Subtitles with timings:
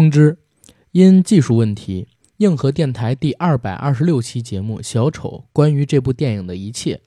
[0.00, 0.38] 通知：
[0.92, 2.08] 因技术问题，
[2.38, 7.02] 硬核电台第二百二十六期节目《小丑》关于这部电影的一切，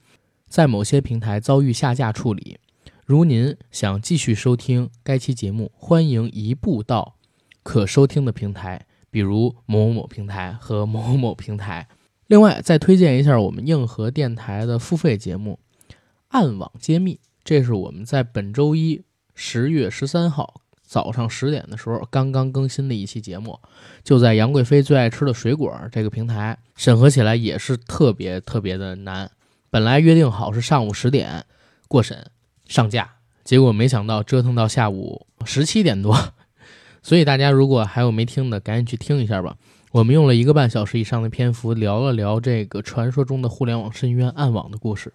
[0.46, 2.56] 在某些平台遭遇下架处理。
[3.04, 7.16] 如您想继续收听该期节目，欢迎移步到
[7.64, 11.88] 可收听的平台，比如某某某平台和某某某平台。
[12.28, 15.58] 另外，再推荐一下我们硬核电台的付费节目
[16.28, 19.02] 《暗网揭秘》，这是我们在本周一
[19.34, 20.60] 十月十三号
[20.94, 23.58] 早上十点的时候刚刚更新的一期节目，
[24.04, 29.28] 就在杨贵妃最爱吃的水果这个平台审核起来也是特别特别的难。
[29.70, 31.46] 本来约定好是上午十点
[31.88, 32.30] 过审
[32.68, 33.10] 上架，
[33.42, 36.16] 结果没想到折腾到下午十七点多，
[37.02, 39.56] 所以大家如果还有没听的，赶紧去听一下吧。
[39.90, 45.12] 我们用了一个半小时以上的篇幅聊了聊这个传说中的互联网深渊暗网的故事。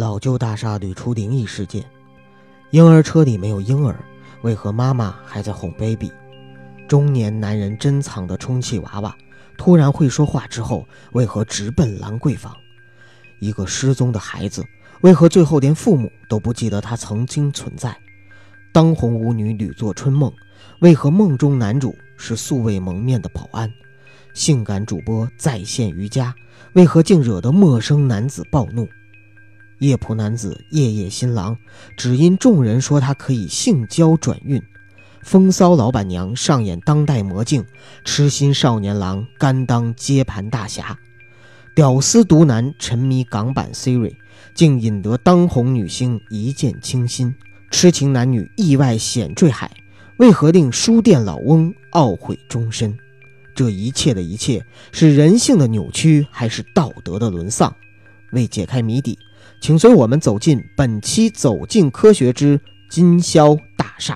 [0.00, 1.84] 老旧大厦屡出灵异事件，
[2.70, 3.94] 婴儿车里没有婴儿，
[4.40, 6.10] 为何妈妈还在哄 baby？
[6.88, 9.14] 中年男人珍藏的充气娃娃
[9.58, 12.56] 突然会说话之后，为何直奔兰桂坊？
[13.40, 14.64] 一个失踪的孩子，
[15.02, 17.94] 为何最后连父母都不记得他曾经存在？
[18.72, 20.32] 当红舞女屡做春梦。
[20.80, 23.70] 为何梦中男主是素未谋面的保安？
[24.32, 26.34] 性感主播在线瑜伽，
[26.72, 28.88] 为何竟惹得陌生男子暴怒？
[29.80, 31.56] 夜蒲男子夜夜新郎，
[31.96, 34.62] 只因众人说他可以性交转运。
[35.22, 37.64] 风骚老板娘上演当代魔镜，
[38.04, 40.98] 痴心少年郎甘当接盘大侠。
[41.74, 44.14] 屌丝毒男沉迷港版 Siri，
[44.54, 47.34] 竟引得当红女星一见倾心。
[47.70, 49.70] 痴情男女意外险坠海。
[50.18, 52.98] 为何令书店老翁懊悔终身？
[53.54, 57.74] 这一切的一切，是人性的扭曲，还是道德的沦丧？
[58.32, 59.18] 为解开谜底，
[59.60, 62.58] 请随我们走进本期《走进科学之
[62.90, 64.14] 金宵大厦》。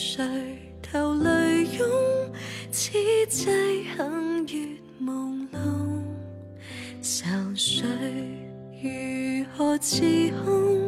[0.00, 0.24] 垂
[0.80, 1.86] 头泪涌
[2.72, 2.90] 此
[3.28, 3.44] 际
[3.84, 6.02] 幸月朦胧。
[7.02, 7.84] 愁绪
[8.82, 10.00] 如何自
[10.42, 10.79] 控？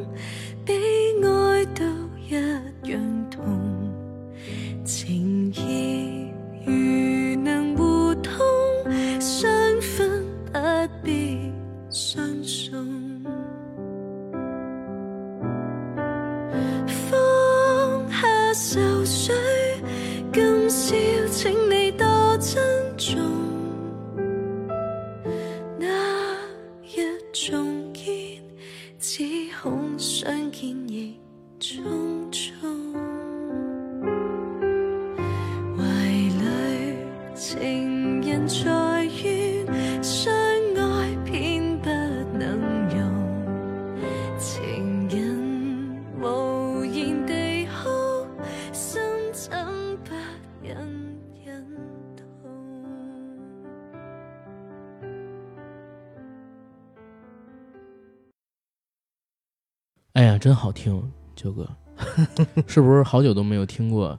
[60.43, 61.01] 真好听，
[61.37, 61.71] 九哥，
[62.67, 64.19] 是不是好久都没有听过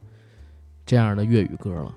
[0.85, 1.93] 这样的粤语歌了？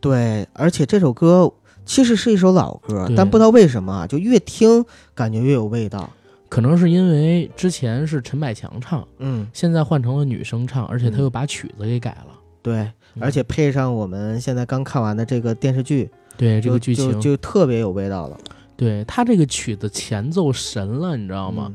[0.00, 1.48] 对，而且这首歌
[1.84, 4.84] 其实是一首老歌，但不知道为什么，就越听
[5.14, 6.10] 感觉越有味道。
[6.48, 12.36] 可能是因为之前是陈百强唱，嗯，现在换成了女生唱，而且他又把曲子给改了。
[12.60, 12.90] 对，
[13.20, 18.36] 而且配上我们现在刚看完的这个电视剧，对这个剧情就特别有味道了。
[18.76, 21.72] 对他这个曲子前奏神了，你知道吗？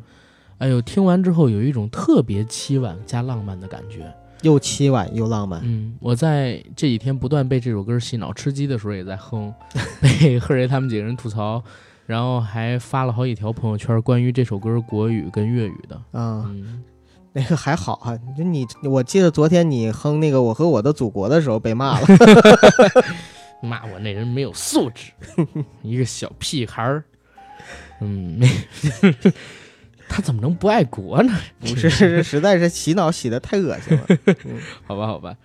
[0.60, 5.62] 哎呦，听完之后有一种特别凄婉加浪漫的感觉，又凄婉又浪漫。
[5.64, 9.54] 嗯，我在这几天不断被这首歌洗脑，吃鸡的时候也在哼，
[10.02, 11.64] 被贺雷他们几个人吐槽，
[12.06, 16.02] 然后还发了好几条朋友圈关于这首歌国语跟粤语的。
[16.12, 16.50] 啊，
[17.32, 22.08] 那个还好哈，就你，我记得昨天你哼那个《我和我的祖国》的时候被骂了，
[23.64, 25.12] 骂我那人没有素质，
[25.84, 27.04] 一个小屁孩儿。
[28.02, 28.48] 嗯，没。
[30.10, 31.32] 他怎么能不爱国呢？
[31.62, 34.06] 不是，实在是洗脑洗的太恶心了。
[34.86, 35.36] 好吧，好吧，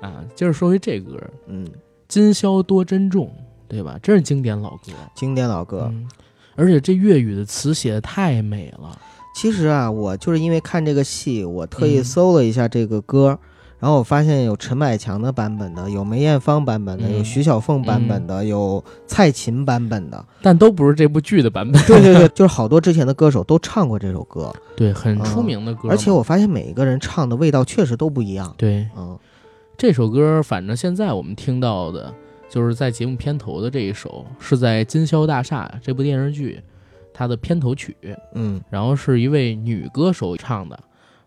[0.00, 1.64] 啊，接着说回这歌，嗯，
[2.08, 3.30] 今宵多珍重，
[3.68, 3.98] 对吧？
[4.02, 5.92] 真是经典老歌，经典老歌。
[6.56, 8.98] 而且这粤语的词写的太美了。
[9.34, 13.38] 其实啊，我就是因为看这个戏，我特意嗯搜了一下这个歌，
[13.86, 20.24] 然后我发现有陈百强的版本的，有梅艳芳版本的，嗯有徐小凤版本的，有蔡琴版本的。
[20.42, 21.80] 但都不是这部剧的版本。
[21.86, 25.94] 对对对，就是好多之前的歌手都唱过这首歌，对，很出名的歌嘛。
[25.94, 28.52] 而且我发现每一个人唱的味道确实都不一样。
[28.58, 29.16] 对嗯
[29.78, 32.12] 这首歌，反正现在我们听到的，
[32.48, 36.60] 就是在节目片头的这一首，是在《金宵大厦》这部电视剧
[37.14, 37.96] 它的片头曲，
[38.34, 40.76] 嗯，然后是一位女歌手唱的，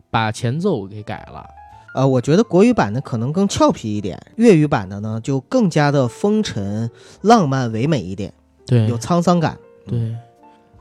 [0.10, 1.46] 把前奏给改了。
[1.94, 6.90] 呃，我觉得国语版的可能更俏皮一点，粤语版的呢就更加的风尘、
[7.22, 8.34] 浪漫、唯美一点，
[8.66, 9.58] 对有沧桑感。
[9.88, 10.16] 对，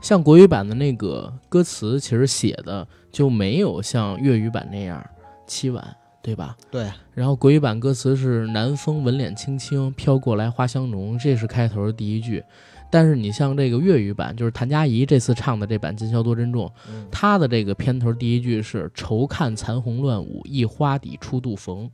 [0.01, 5.03] 像国语版的那个歌词，其实写的就没有像粤语版那样
[5.47, 5.83] 凄婉，
[6.21, 6.55] 对吧？
[6.69, 12.43] 对，然后国语版歌词是“南风吻脸轻轻飘过来，花香浓”，这是开头的第一句。
[12.91, 21.89] 但是你像这个粤语版，就是谭佳怡这次唱的这版《今宵多珍重》，嗯她的这个片头第一句是“愁看残红乱舞，一花底初度逢”，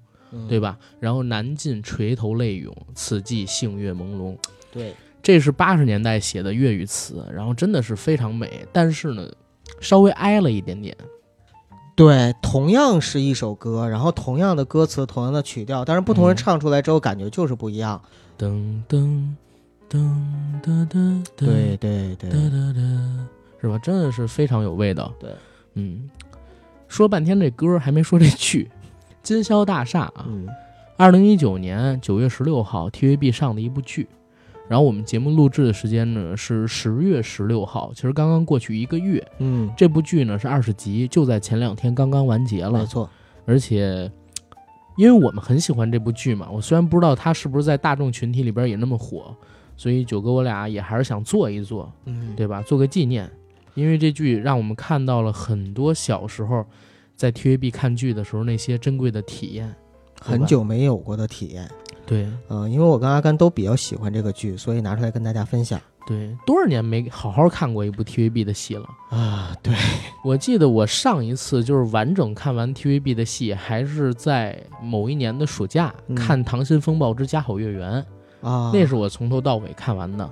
[0.47, 0.77] 对吧？
[0.99, 4.35] 然后难尽垂头泪涌，此际杏月朦胧。
[4.71, 9.29] 对，这是八十年代写的粤语词，然后真的是非常美，但是呢，
[9.79, 10.95] 稍微哀了一点点。
[11.95, 18.01] 对，同样是一首歌，然后同样的歌词，同样的曲调，但是不同人嗯唱出来之后，感觉就是不一样。
[18.37, 19.29] 噔噔
[19.89, 19.97] 噔
[20.63, 22.81] 噔噔噔，对对对哒哒哒，
[23.61, 23.77] 是吧？
[23.79, 25.13] 真的是非常有味道。
[25.19, 25.29] 对，
[25.75, 26.09] 嗯，
[26.87, 28.69] 说半天这歌还没说这剧，
[29.23, 30.47] 《金宵大厦》啊，嗯
[30.97, 34.07] 二零一九年九月十六号 TVB 上的一部剧。
[34.67, 39.23] 然后我们节目录制的时间呢是十月十六号，其实刚刚过去一个月。
[39.37, 42.71] 嗯，这部剧呢是二十集，就在前两天刚刚完结了。
[42.79, 43.07] 没错。
[43.45, 44.11] 而且，
[44.97, 49.35] 因为我们很喜欢这部剧嘛，我虽然不知道它是不是在大众群体里边也那么火，
[49.77, 52.61] 所以九哥我俩也还是想做一做，嗯，对吧？
[52.61, 53.29] 做个纪念，
[53.73, 56.65] 因为这剧让我们看到了很多小时候
[57.15, 59.73] 在 TVB 看剧的时候那些珍贵的体验。
[60.19, 61.69] 很久没有过的体验。
[62.07, 65.81] 对嗯、因为我跟阿甘都比较喜欢这个剧，所以拿出来跟大家分享。
[66.05, 68.87] 对，多少年没好好看过一部 TVB 的戏了。
[69.09, 69.73] 啊，对，
[70.23, 77.93] 我记得我上一次就是完整看完 TVB 的戏，还是在某一年的暑假、嗯看《溏心风暴之家好月圆》。
[78.45, 80.29] 啊，那是我从头到尾看完的，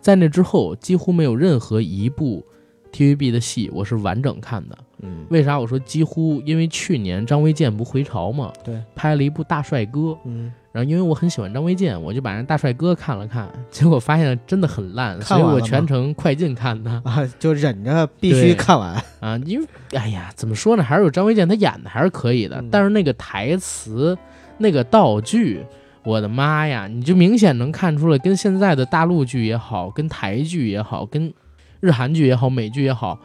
[0.00, 2.42] 在那之后几乎没有任何一部
[2.90, 4.78] TVB 的戏我是完整看的。
[5.02, 6.42] 嗯，为啥我说几乎？
[6.44, 19.02] 因为去年张卫健不回潮嘛，对，拍了一部《大帅哥》，嗯，然后因为我很喜欢张卫健，我就把那《大帅哥》看了看，结果发现真的很烂，所以我全程快进看的啊，就忍着必须看完。
[19.20, 19.38] 啊。
[19.46, 24.16] 因为哎呀，怎么说呢，还是有张卫健他演的还是可以的，嗯但是那个台词、
[24.58, 25.64] 那个道具。
[26.04, 26.86] 我的妈呀！
[26.86, 31.32] 你就明显能看出来，跟现在的大陆剧也好，跟台剧也好，跟
[31.80, 33.18] 日韩剧也好，美剧也好，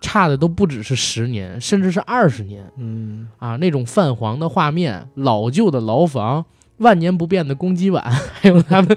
[0.00, 3.56] 差的都不只是十年，甚至是二十年嗯，啊！
[3.56, 6.44] 那种泛黄的画面、老旧的牢房、
[6.78, 8.02] 万年不变的公鸡碗，
[8.40, 8.96] 还有他们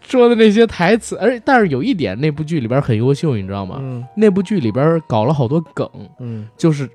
[0.00, 3.78] 说的那些台词，而但是有一点，那部剧里边很优秀，你知道吗？
[3.80, 5.88] 嗯那部剧里边搞了好多梗，
[6.20, 6.88] 嗯就是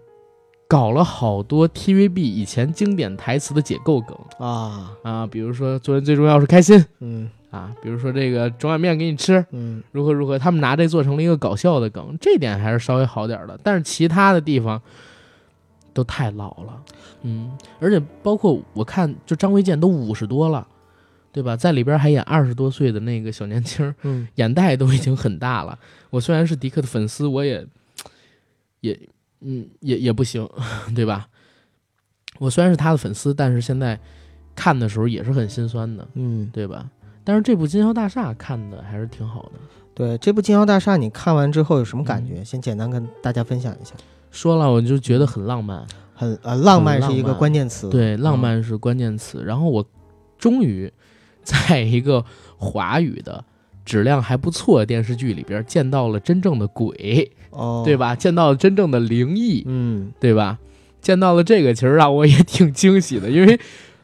[0.73, 4.17] 搞了好多 TVB 以前经典台词的解构梗。
[4.39, 6.83] 啊，啊，比如说做人最重要是开心。
[6.99, 7.29] 嗯。
[7.51, 9.83] 啊，比如说这个整碗面给你吃，嗯。
[9.91, 14.81] 如何如何，他们拿这做成了一个搞笑的梗，这点还是稍微好点儿的，但是其他的地方
[15.93, 16.81] 都太老了，
[17.21, 20.67] 嗯，而且包括我看，就张卫健都五十多了，
[21.31, 21.55] 对吧？
[21.55, 24.27] 在里边还演二十多岁的那个小年轻，嗯。
[24.37, 25.77] 眼袋都已经很大了。
[26.09, 27.63] 我虽然是迪克的粉丝，我也
[28.79, 28.99] 也
[29.43, 30.47] 嗯也也不行，
[30.95, 31.27] 对吧？
[32.39, 33.99] 我虽然是他的粉丝，但是现在
[34.55, 36.89] 看的时候也是很心酸的，嗯，对吧？
[37.23, 39.51] 但是这部《金宵大厦》看的还是挺好的。
[39.93, 42.43] 对，这部《金宵大厦》你看完之后有什么感嗯觉？
[42.43, 43.93] 先简单跟大家分享一下。
[44.31, 45.85] 说了，我就觉得很浪漫，
[46.15, 47.89] 很呃，浪漫是一个关键词。
[47.89, 49.43] 对，浪嗯漫是关键词。
[49.45, 49.85] 然后我
[50.39, 50.91] 终于
[51.43, 52.25] 在一个
[52.57, 53.45] 华语的
[53.85, 57.95] 质量还不错的电视剧里边见到了真正的鬼，哦，对？
[57.97, 58.15] 吧？
[58.15, 60.57] 见到了真正的灵异，嗯，对吧？
[61.01, 63.59] 见到了这个，其实让我也挺惊喜的，因为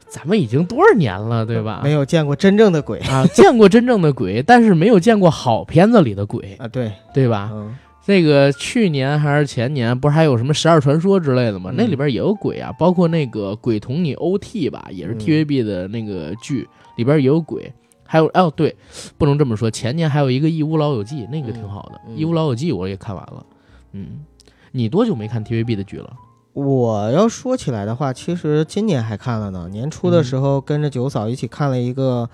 [0.08, 1.80] 咱们已经多少年了，对吧？
[1.82, 7.50] 没有见过真正的鬼啊，见过真正的鬼， 但是没有见过好片子里的鬼，啊，对，对吧？
[7.52, 11.70] 嗯这个去年还是前年，不是还有什么《十二传说》之类的吗？
[11.70, 16.66] 嗯那里边也有鬼啊，包括那个《鬼同你 OT》吧，也是嗯 TVB 的那个剧，
[16.96, 17.72] 里边也有鬼。
[18.10, 18.76] 还有哦，对，
[19.16, 23.46] 不能这么说，前年还有一个《义乌老友记》，那个挺好的，义乌老友记》我也看完了。
[23.92, 24.24] 嗯，
[24.72, 26.12] 你多久没看 TVB 的剧了？
[26.52, 29.68] 我要说起来的话，其实今年还看了呢。
[29.70, 32.28] 年初的时候跟着九嫂一起看了一个，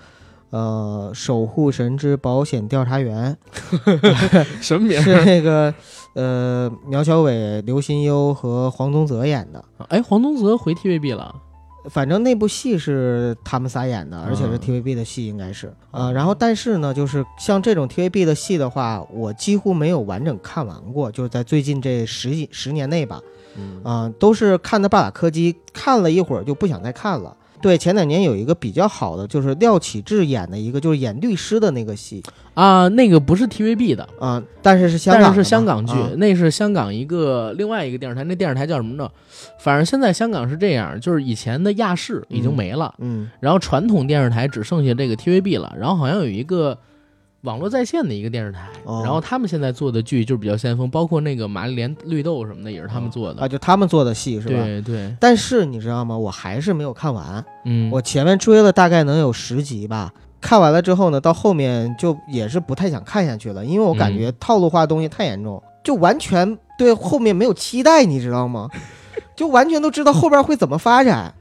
[0.49, 3.37] 呃，守护神之保险调查员
[4.59, 5.71] 什么名是那个
[6.15, 9.63] 呃苗侨伟、刘心悠和黄宗泽演的。
[9.89, 11.35] 哎，黄宗泽回 TVB 了。
[11.89, 16.11] 反正那部戏是他们仨演的，而且是 TVB 的戏，应该是啊。
[16.11, 23.21] 然后，但是呢，就是像这种 TVB 的戏的话，我几乎没有完整看完过，就是在最近这十几十年内吧，
[23.83, 27.35] 啊，都是看的半打柯基，看了一会儿就不想再看了。
[27.61, 32.21] 对，前两年有一个比较好的，就是廖启智演的一个，就是演律师的那个戏
[32.53, 39.09] 啊，那个不是 TVB 的啊，但是是香港，但是香港剧，那是香港一个另外一个电视台，那电视台叫什么呢？
[39.59, 46.77] 反正现在香港是这样，就是以前的亚视已经没了，嗯，然后传统电视台只剩下这个 TVB 了，然后好像有一个。
[47.41, 48.67] 网络在线的一个电视台，
[49.03, 54.63] 然后他们现在做的剧就是比较先锋，包括那个《玛丽莲绿豆》什么的也是他们做的啊，就他们做的戏是吧？
[54.63, 55.15] 对对。
[55.19, 56.17] 但是你知道吗？
[56.17, 68.69] 我还是没有看完，嗯，我前面追了大概能有十集吧，看完了之后呢，到后面就也是不太想看下去了，因为我感觉套路化东西太严重，就完全对后面没有期待，你知道吗？
[69.35, 71.33] 就完全都知道后边会怎么发展。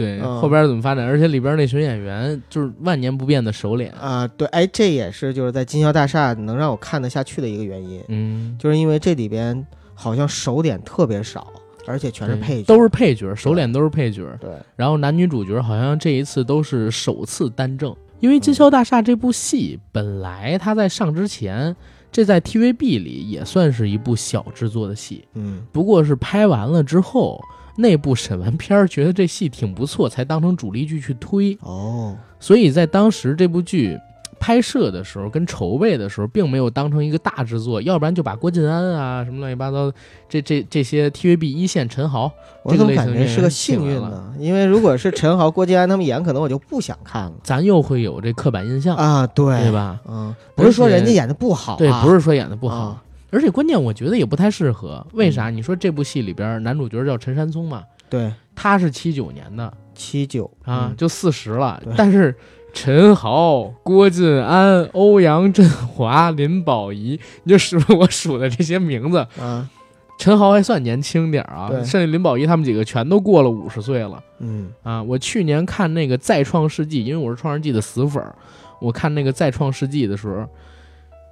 [0.00, 1.04] 对，后边怎么发展？
[1.04, 4.26] 而且里边那群演员就是万年不变的熟脸啊！
[4.26, 8.02] 对，哎，这也是就是在金宵大厦能让我看得下去的一个原因。
[8.08, 11.52] 嗯，就是因为这里边好像熟脸特别少，
[11.86, 14.26] 而且全是配角，都是配角，熟脸都是配角。
[14.40, 21.76] 对，然后男女主角好像这一次都是首次单正，因为金宵大厦这部戏本来它在上之前，
[22.10, 27.38] 这在 TVB 里也算是一部小制作的戏，嗯，不过是拍完了之后。
[27.80, 32.16] 内部审完片儿，觉得这戏挺不错，才当成主力剧去推哦。
[32.38, 33.98] 所以在当时这部剧
[34.38, 39.92] 拍摄的时候，跟筹备的时候，并没有当成一个大制作，要不然就把郭晋安啊什么乱七八糟
[40.30, 42.32] 这这这些 TVB 一线陈豪，
[42.62, 44.32] 我怎么感觉是个幸运呢？
[44.38, 47.32] 因为如果是陈豪、郭晋安他们演，可能我就不想看了。
[47.42, 50.00] 咱又会有这刻板印象啊，对对吧？
[50.08, 52.98] 嗯，不是说人家演的不好，对，不是说演的不好。
[53.30, 55.06] 而且关键，我觉得也不太适合。
[55.12, 55.50] 为啥？
[55.50, 57.84] 你说这部戏里边男主角叫陈山聪嘛？
[58.08, 61.80] 对，他是七九年的，七九啊，就四十了。
[61.96, 62.34] 但是
[62.72, 69.70] 陈豪、郭晋安、欧阳震华、林保怡，你就数我数的这些名字啊。
[70.18, 74.20] 陈豪还算年轻点啊，剩下林保怡他们几个全都过了五十岁了。
[74.40, 78.34] 嗯啊，我去年看那个《再创世纪》，因为我是《创世纪》的死粉儿，
[78.80, 80.48] 我看那个《再创世纪》的时候。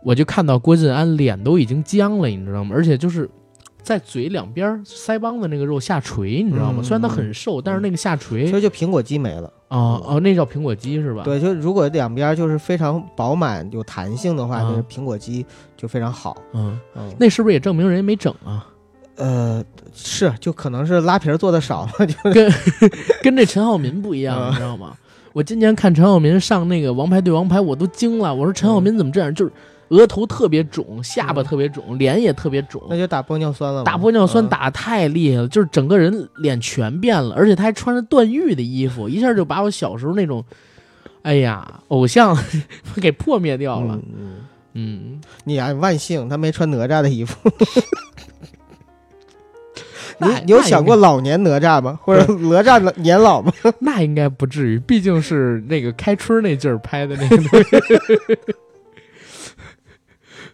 [0.02, 2.74] 我就看到郭晋安脸都已经僵了，你知道吗？
[2.74, 3.28] 而且就是
[3.82, 6.82] 在嘴两边腮帮子那个肉下垂，你知道吗？
[6.82, 11.22] 虽然他很瘦，但是那个下垂，所以就苹果肌没了哦哦，那叫苹果肌是吧？
[11.24, 15.44] 对，就如果两边就是非常饱满有弹性的话，就是苹果肌
[15.76, 16.36] 就非常好。
[16.52, 18.66] 嗯嗯，那是不是也证明人家没整啊？
[19.16, 22.52] 呃，是，就可能是拉皮做的少嘛， 就跟
[23.22, 24.96] 跟这陈浩民不一样，你知道吗？
[25.32, 29.34] 我今年看陈浩民上那个《王牌对王牌》，我都惊了，我说陈浩民怎么这样？
[29.34, 29.52] 就是。
[29.88, 33.84] 额头特别肿，下巴特别肿，脸也特别肿，那就打玻尿酸了。
[33.84, 40.44] 打玻尿酸打太厉害了，就是整个人脸全变了，而且他还穿着段誉的衣服，一下就把我小时候那种，
[41.22, 42.36] 哎呀，偶像
[43.00, 43.98] 给破灭掉了。
[44.16, 44.34] 嗯
[44.74, 47.36] 嗯，你啊，万幸他没穿哪吒的衣服。
[50.20, 51.98] 你你有想过老年哪吒吗？
[52.02, 53.52] 或者哪吒年老吗？
[53.80, 57.38] 那应该不至于，毕竟是那个开春那劲儿拍的那个。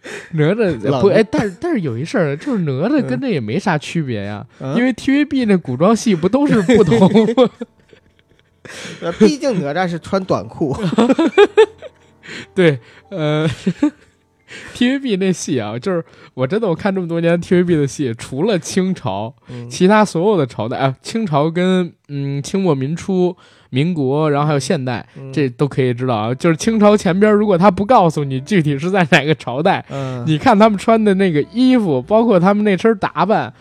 [0.33, 4.45] 哪吒不哎，但是但是有一事儿， 就是哪吒跟这也没啥区别呀，
[4.75, 6.99] 因为 TVB 那古装戏不都是不同
[7.35, 7.49] 吗？
[9.19, 10.75] 毕竟哪吒是穿短裤。
[12.55, 13.47] 对，呃
[14.75, 19.35] ，TVB 那戏啊，就是我真的我看这么多年 TVB 的戏，除了清朝，
[19.69, 23.35] 其他所有的朝代啊，清朝跟嗯清末民初。
[23.75, 26.33] 民国，然后还有现代，这都可以知道啊。
[26.33, 29.83] 就是清朝前边，如果他不告诉你具体是在哪个朝代，
[30.25, 33.53] 你看他们穿的那个衣服，包括他们那身打扮，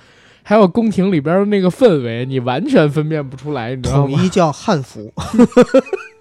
[0.45, 4.15] 还有宫廷里边的那个氛围，你完全分辨不出来，你知道吗？
[4.15, 5.13] 统一叫汉服。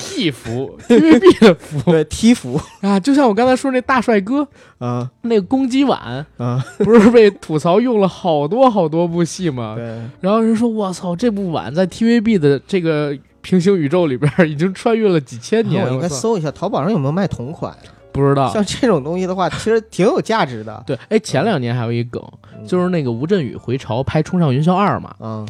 [0.00, 4.46] T 服，TVB 的服，对 T 服啊，就像我刚才说那大帅哥
[4.78, 9.74] 啊，那个公鸡碗啊，不是被吐槽用了好多好多部戏吗？
[9.76, 9.84] 对，
[10.20, 15.84] 然后人说我操，这部碗在 TVB 的这个平行宇宙里边已经穿越了几千年。
[15.84, 17.76] 我应该搜一下淘宝上有没有卖同款
[18.12, 18.52] 不知道。
[18.52, 20.82] 像这种东西的话，其实挺有价值的。
[20.86, 22.22] 对，哎，前两年还有一梗，
[22.66, 25.46] 就是那个吴镇宇回潮拍《冲上云霄二》嘛，嗯。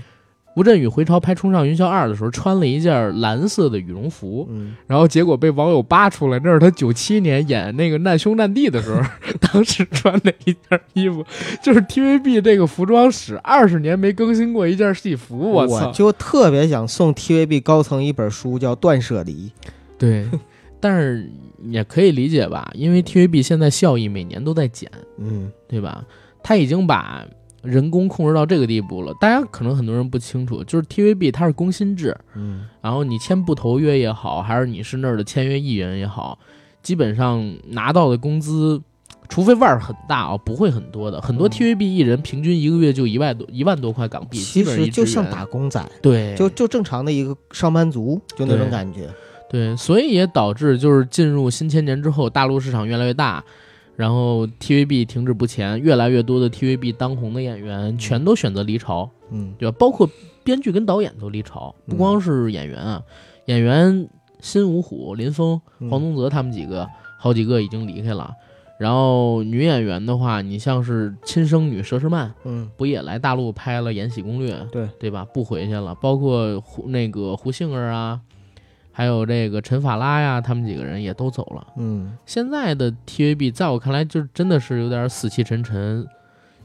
[0.56, 9.00] 吴镇宇回朝拍《冲上云霄二》的时候，穿了一件蓝色的羽绒服，嗯，然后结果被网友扒出来，那是他九七年演那个难兄难弟的时候，
[9.40, 11.24] 当时穿的一件衣服，
[11.62, 15.86] 就是 TVB 这个服装史二十年没更新过一件戏服，我操！
[15.88, 19.52] 我就特别想送 TVB 高层一本书，叫《断舍离》，
[19.96, 20.26] 对，
[20.80, 21.30] 但是
[21.68, 26.04] 也可以理解吧，因为 TVB 现在效益每年都在减，嗯对吧？
[26.42, 27.24] 他已经把
[27.62, 29.12] 人工控制到这个地步了。
[29.20, 36.38] 大家可能很多人不清楚，就是 TVB 它是工薪制，嗯然后你签不投约也好，还是你是那儿的签约艺人也好，
[36.82, 38.80] 基本上拿到的工资，
[39.28, 41.20] 除非腕儿很大啊，不会很多的。
[41.20, 49.08] 很多嗯 TVB 艺人平均一个月就一万多一万多块港币，其实就像打工仔，对，就就正常的一个上班族，就那种感觉。
[49.50, 53.44] 对，所以也导致就是进入新千年之后，大陆市场越来越大，
[53.96, 59.76] 然后 TVB 停滞不前，越来越多的 TVB 当红的演员全都选择离巢，嗯对吧？
[59.78, 60.08] 包括
[60.42, 63.02] 编剧跟导演都离巢，不光是演员啊，
[63.46, 64.08] 演员
[64.40, 68.32] 新五虎、林峰、嗯黄宗泽他们几个，好几个已经离开了。
[68.78, 75.26] 然后女演员的话，你像是亲生女佘诗曼，嗯不也来大陆拍了《延禧攻略》，对对吧？
[75.34, 75.94] 不回去了。
[75.96, 78.18] 包括胡那个胡杏儿啊，
[78.92, 81.66] 还有这个陈法拉呀，他们几个人也都走了。
[81.76, 86.06] 嗯现在的 TVB 在我看来，就真的是有点死气沉沉，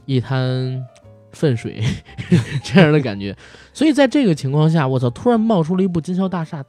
[0.04, 0.84] 一滩
[1.32, 1.82] 粪水
[2.64, 3.36] 这样的感觉。
[3.72, 6.62] 所以在这个情况下，我操，突然冒出了一部《金宵大厦》，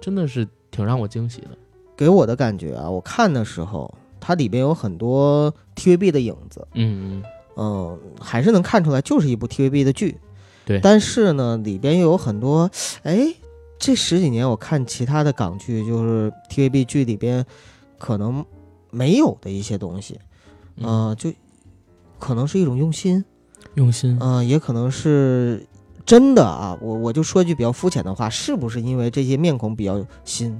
[0.00, 1.48] 真的是挺让我惊喜的。
[1.96, 7.22] 给我的感觉啊，我看的时候，它里边有很多 TVB 的影子，嗯
[7.56, 10.18] 嗯，还是能看出来就是一部 TVB 的剧。
[10.66, 12.68] 对但是呢，里边又有很多，
[13.04, 13.32] 哎，
[13.78, 17.44] 这十几年我看其他的港剧，就是 TVB 剧里边
[17.98, 18.44] 可能
[18.90, 20.18] 没有的一些东西，
[20.76, 21.30] 嗯，嗯、就
[22.18, 23.24] 可能是一种用心，
[23.74, 24.16] 用心。
[24.20, 25.66] 嗯、也可能是
[26.04, 26.76] 真的啊。
[26.80, 30.58] 我我就说句比较肤浅的话，是不是因为这些面孔比较新，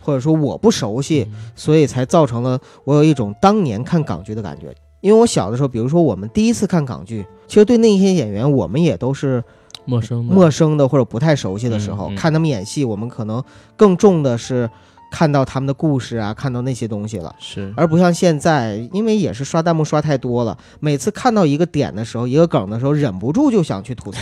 [0.00, 4.74] 或者说我不熟悉，嗯所以才造成了我有一种当年看港剧的感觉。
[5.00, 9.44] 因为我小的时候，比如说我们第一次看港剧，其实对那些演员我们也都是
[9.84, 13.42] 陌生的，陌生的或者不太熟悉的时候，嗯嗯看他们演戏，我们可能
[13.76, 14.68] 更重的是
[15.10, 17.34] 看到他们的故事啊，看到那些东西了。
[17.38, 24.20] 是而不像现在，因为也是刷弹幕刷太多了，每次看到一个点的时候，一个梗的时候，忍不住就想去吐槽。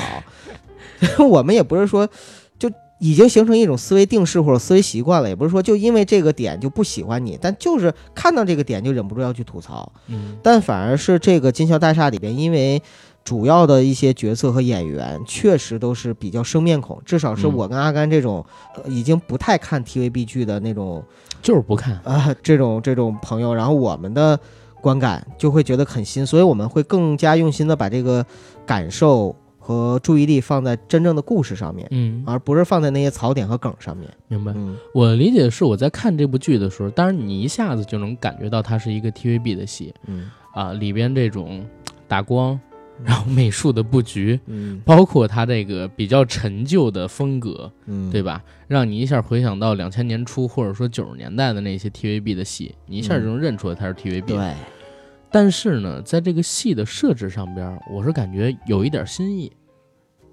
[1.29, 2.09] 我们也不是说
[2.59, 9.91] 就已经形成一种思维定式或者思维习惯了，也不是说就因为这个点就不喜欢你，但就是看到这个点就忍不住要去吐槽。
[10.09, 12.81] 嗯但反而是这个《金宵大厦》里边，因为
[13.25, 21.03] 主要的一些角色和演员确实都是比较生面孔，至少是嗯我跟阿甘这种、呃已经不太看 TVB 剧的那种
[21.41, 21.95] 就是不看。
[22.05, 24.39] 啊、这种这种朋友，然后我们的
[24.81, 28.25] 观感就会觉得很新，所以我们会更加用心的把这个
[28.67, 34.11] 感受和注意力放在真正的故事上面，嗯，而不是放在那些槽点和梗上面。
[34.27, 34.53] 明白。
[34.57, 41.65] 嗯我理解是我在看这部剧的时候，当然你一下子就能感觉到它是一个 TVB 的戏嗯啊，里边这种
[42.09, 42.59] 打光，
[43.05, 48.43] 然后美术的布局，嗯包括它这个比较陈旧的风格，嗯，对吧？
[48.69, 54.23] 让你一下回想到两千年初或者说九十年代的那些 TVB 的戏，你一下就能认出来它是 TVB。
[54.23, 54.55] 对，
[55.31, 59.51] 但是呢，在这个戏的设置上边，我是感觉有一点新意，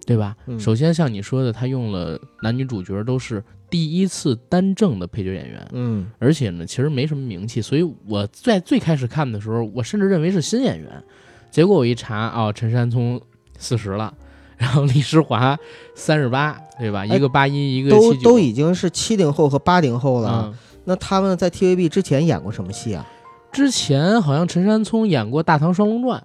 [0.05, 0.35] 对吧？
[0.45, 11.03] 嗯首先像你说的，他用了男女主角都是第一次单正的配角演员，嗯而且呢，其实没什么名气，所以我在最开始看的时候，我甚至认为是新演员。
[11.51, 13.19] 结果我一查，哦，陈山聪
[13.57, 14.13] 四十了，
[14.57, 15.57] 然后李世华
[15.95, 17.01] 三十八，对吧？
[17.01, 20.51] 哎一个八一，一个都都已经是七零后和八零后了。
[20.51, 20.57] 嗯。
[20.85, 23.05] 那他们在 TVB 之前演过什么戏啊？
[23.51, 26.23] 之前好像陈山聪演过《大唐双龙传》，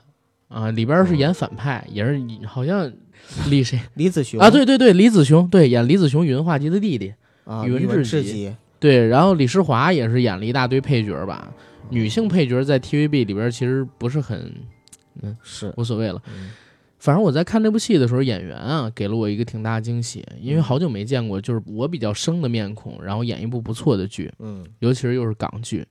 [0.55, 2.91] 啊，里边是演反派，也是好像
[3.49, 4.51] 李谁 李子雄啊？
[4.51, 7.13] 对对对，李子雄，对，演李子雄宇文化及的弟弟，
[7.45, 11.51] 啊，宇文宇文志吉志吉，对，然后李世华也是演了一大堆配角吧。
[11.91, 14.53] 女性配角在 TVB 里边其实不是很
[15.43, 16.23] 是，无所谓了。
[16.29, 16.51] 嗯
[16.99, 25.87] 反正我在看这部戏的时候，演员啊给了我一个挺大的惊喜，因为好久没见过，就是我比较生的面孔，然后演一部不错的剧，嗯尤其是又是港剧。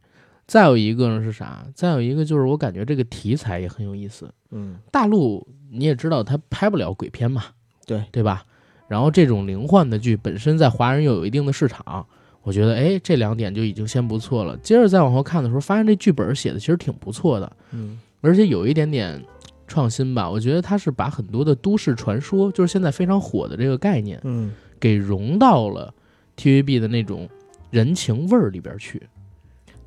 [0.47, 1.63] 再有一个呢是啥？
[1.75, 4.27] 再有一个就是我感觉这个题材也很有意思。
[4.49, 7.43] 嗯大陆你也知道，他拍不了鬼片嘛，
[7.85, 8.43] 对对吧？
[8.87, 12.03] 然后这种灵幻的剧本身在华人又有一定的市场，
[12.41, 14.57] 我觉得哎这两点就已经先不错了。
[14.57, 19.23] 接着再往后看的时候，发现这剧本写的其实挺不错的，嗯而且有一点点
[19.67, 20.27] 创新吧。
[20.27, 25.93] 我觉得它是把很多的都市传说，就是现在非常火的这个概念，嗯给融到了
[26.37, 27.29] TVB 的那种
[27.69, 29.01] 人情味儿里边去。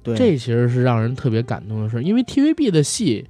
[0.03, 3.27] 对，这其实是让人特别感动的事儿，因为 TVB 的戏，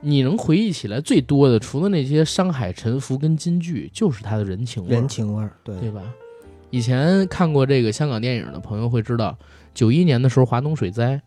[0.00, 6.02] 你能回忆起来最多的，除了那些《山海沉浮》跟京剧，就是它的人情味儿，人情味儿，对对吧？
[6.70, 9.38] 以前看过这个香港电影的朋友会知道，
[9.74, 11.20] 九一年的时候华东水灾，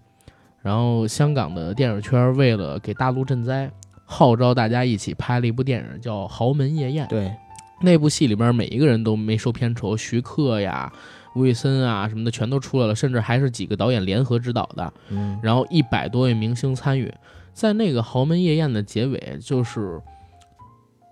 [0.61, 3.71] 然后香港的电影圈为了给大陆赈灾，
[4.05, 7.05] 号召大家一起拍了一部电影叫《豪门夜宴》。
[7.09, 7.33] 对，
[7.81, 10.91] 那部戏里边每一个人都没收片酬，徐克呀，
[11.35, 17.13] 吴宇森啊什么的全都出来了，甚至还是几个导演联合执导的，嗯然后一百多位明星参与，
[17.53, 20.01] 在那个豪门夜宴的结尾，就是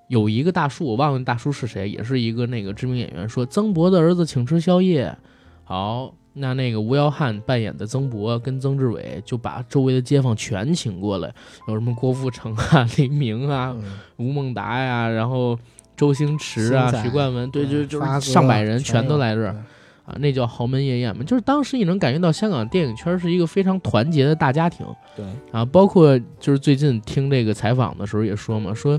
[0.10, 5.16] 有一个大叔，我忘了大叔是谁，也是一个那个知名演员，说曾博的儿子请吃宵夜。
[5.64, 11.34] 好，那那个吴耀汉扮演的曾博跟曾志伟就把周围的街坊全请过来，
[11.68, 13.84] 有什么郭富城啊、 黎明啊、嗯
[14.18, 15.58] 吴孟达呀，然后
[15.96, 19.56] 周星驰啊、星仔徐冠文，对，就就是上百人全都来这儿。
[20.06, 24.86] 啊，那叫豪门夜宴嘛，就是当时你能感觉到香港电影圈是一个非常团结的大家庭
[25.18, 28.98] 对，啊，包括就是最近听这个采访的时候也说嘛，说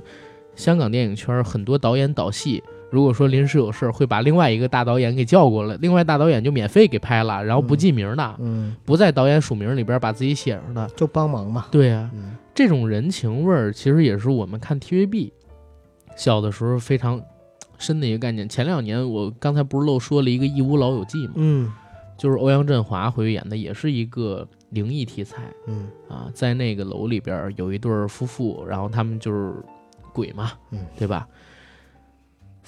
[0.55, 10.89] 香港电影圈很多导演导戏，如果说临时有事儿，会把另外一个大导演给叫过来，另外大导演就免费给拍了，然后不记名的，嗯，不在导演署名里边把自己写上的。
[10.97, 11.67] 就帮忙嘛。
[11.71, 15.31] 对呀、嗯这种人情味儿，其实也是我们看 TVB
[16.17, 17.23] 小的时候非常
[17.79, 18.49] 深的一个概念。
[18.49, 21.35] 前两年我刚才不是漏说了一个《义乌老友记》吗？
[21.37, 21.73] 嗯
[22.17, 29.55] 就是欧阳震华回去演的，也是一个灵异题材嗯啊，在那个楼里边有一对夫妇，然后他们就是
[30.13, 31.29] 鬼嘛，嗯对吧？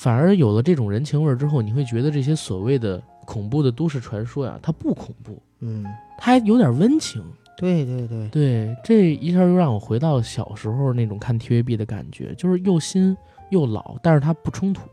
[0.01, 5.85] 反而有了这种人情味儿之后，你会觉得这些所谓的恐怖的都市传说呀，它不恐怖，嗯，
[6.17, 7.23] 它还有点温情。
[7.55, 13.15] 对对对，对，这一下又让我回到小时候那种看 TVB 的感觉，就是又新
[13.51, 14.89] 又老，但是它不冲突。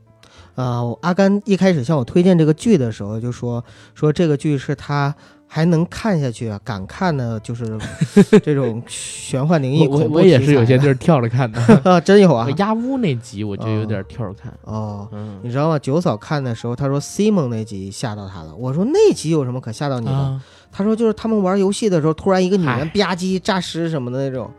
[0.55, 3.63] 啊、我阿甘一开始向我推荐这个剧的时候，就说
[3.95, 5.15] 说这个剧是他
[5.47, 7.77] 还能看下去啊，敢看呢，就是
[8.43, 11.59] 这种玄幻灵异我我也是有些地儿儿跳着看的。
[11.83, 14.53] 啊， 真有啊我鸭屋那集我就有点跳着看。
[14.63, 15.07] 哦。
[15.13, 15.79] 嗯你知道吗？
[15.79, 18.53] 九嫂看的时候，她说 Simon 那集吓到她了。
[18.55, 20.11] 我说那集有什么可吓到你的？
[20.11, 24.51] 啊，她说就是他们玩游戏的时候，突然一个女人吧唧诈尸什么的那种。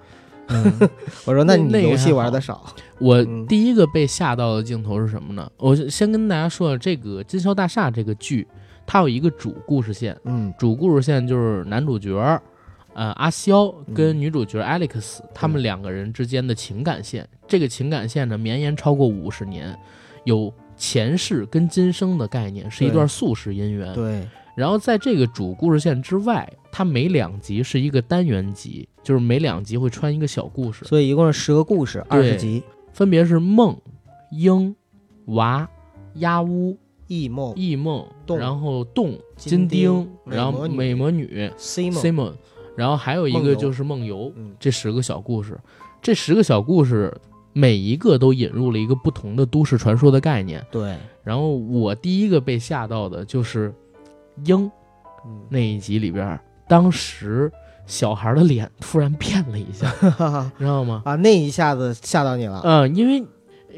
[0.50, 0.72] 嗯
[1.26, 2.64] 我说那你那游戏玩的少。
[2.98, 5.46] 我嗯第一个被吓到的镜头是什么呢？
[5.58, 8.46] 我先跟大家说，这个《金宵大厦》这个剧，
[8.88, 12.40] 它有一个主故事线，嗯主故事线就是男主角儿，
[12.94, 17.28] 呃，阿肖跟嗯女主角 Alex、他们两个人之间的情感线。
[17.46, 19.78] 这个情感线呢，绵延超过五十年，
[20.24, 23.92] 有前世跟今生的概念，是一段宿世姻缘。
[23.92, 32.62] 对，然后在这个主故事线之外，它每两集是一个单元集，就是每两集会穿一个小故事，所以一共是十个故事，二十集。
[32.94, 33.78] 分别是梦、
[34.30, 34.74] 鹰、
[35.26, 35.68] 娃、
[36.14, 36.76] 鸭屋、
[37.08, 37.52] 异梦。
[37.56, 42.32] 异梦，洞然后洞、金金钉然后美美魔女 Simon，Simon，
[42.76, 45.58] 然后还有一个就是梦游，嗯这十个小故事，
[46.00, 47.12] 这十个小故事
[47.52, 50.64] 每一个都引入了一个不同的都市传说的概念。
[50.70, 53.74] 对，然后我第一个被吓到的就是
[54.44, 54.70] 鹰
[55.26, 57.50] 嗯，那一集里边儿，当时
[57.86, 59.90] 小孩的脸突然变了一下，
[60.58, 61.02] 知道吗？
[61.04, 62.60] 啊，那一下子吓到你了。
[62.62, 63.24] 嗯，因为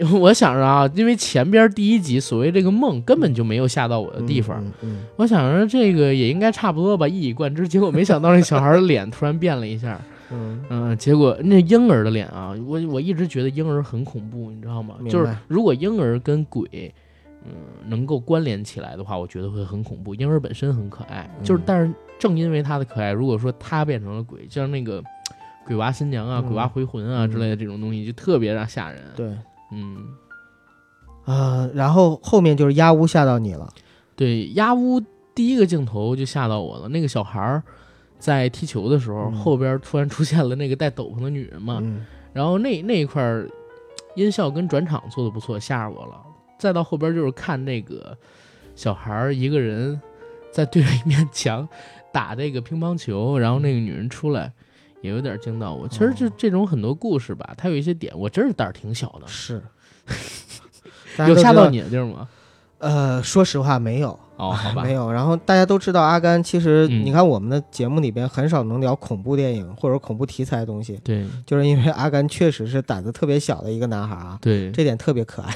[0.19, 7.69] 我想着啊，因为前边第一集所谓这个梦根本就没有吓到我的地方，嗯嗯我想着这个也应该差不多吧，一以贯之。
[7.69, 10.01] 结果没想到那小孩的脸突然变了一下，
[10.33, 14.95] 嗯嗯，结果那婴儿的脸啊，我我一直觉得婴儿很恐怖，你知道吗？
[15.09, 16.93] 就是如果婴儿跟鬼，
[17.45, 17.51] 嗯，
[17.89, 20.15] 能够关联起来的话，我觉得会很恐怖。
[20.15, 25.03] 婴儿本身很可爱，就是嗯但是正因为他的可爱，如果说他变成了鬼，就像那个
[25.67, 29.01] 鬼娃新娘啊、嗯鬼娃回魂啊之类的这种东西，就特别让吓人。
[29.17, 29.31] 对
[29.73, 30.09] 嗯，
[31.25, 33.69] 呃，然后后面就是鸭屋吓到你了。
[34.17, 35.01] 对，鸭屋
[35.35, 36.89] 第一个镜头就吓到我了。
[36.89, 37.63] 那个小孩儿
[38.19, 43.49] 在踢球的时候，嗯后边突然出现了那个戴斗篷的女人嘛，嗯然后那那一块儿
[44.17, 46.21] 音效跟转场做的不错，吓着我了。
[46.59, 48.17] 再到后边就是看那个
[48.75, 50.01] 小孩儿一个人
[50.53, 51.67] 在对着一面墙
[52.13, 54.53] 打这个乒乓球，然后那个女人出来。
[55.03, 55.89] 也有点惊到我。
[55.89, 59.27] 其实这哦这种很多故事吧，它有一些点，我真是胆儿挺小的。
[59.27, 59.63] 是，
[61.29, 61.69] 有吓到？
[61.71, 62.29] 你的地儿吗？
[62.79, 65.13] 呃，说实话没有，哦，好吧 没，有。
[65.13, 75.55] 然后大家都知道阿甘，其实嗯你看我们的节目里边很少能聊恐怖电影或者恐怖题材的东西，对就是因为阿甘确实是胆子特别小的一个男孩啊，对，这点特别可爱。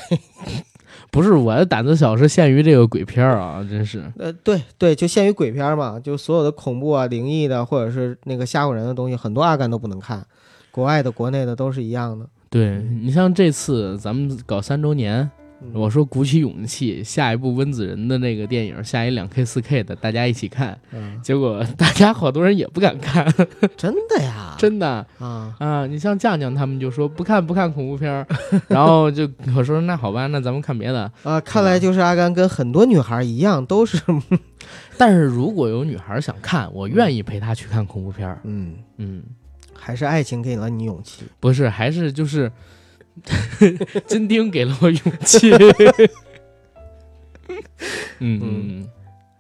[1.15, 4.03] 不是我的胆子小，是限于这个鬼片儿啊，真是。
[4.19, 10.27] 呃，对对，就限于鬼片嘛，就所有的恐怖啊、灵异的，或者是那个吓唬人的东西，很多阿甘都不能看，
[10.73, 12.27] 国外的、国内的都是一样的。
[12.51, 20.79] 对你像这次咱们搞三周年，嗯我说鼓起勇气，下一部温子仁的那个电影，下一两 K 四 K 的，大家一起看。
[20.93, 23.27] 嗯，结果大家好多人也不敢看，
[23.77, 25.87] 真的呀， 真的啊，啊！
[25.87, 28.27] 你像酱酱他们就说不看不看恐怖片儿，
[28.69, 31.11] 然后就我说那好吧，那咱们看别的。
[31.23, 34.01] 啊，看来就是阿甘跟很多女孩一样，都是
[34.97, 38.41] 但是如果有女孩想看，我愿意陪她去看恐怖片儿。
[38.45, 39.23] 嗯，嗯，
[39.75, 41.25] 还是爱情给了你勇气。
[41.41, 42.51] 不是，还是就是
[44.07, 45.51] 金丁给了我勇气。
[48.19, 48.89] 嗯嗯嗯，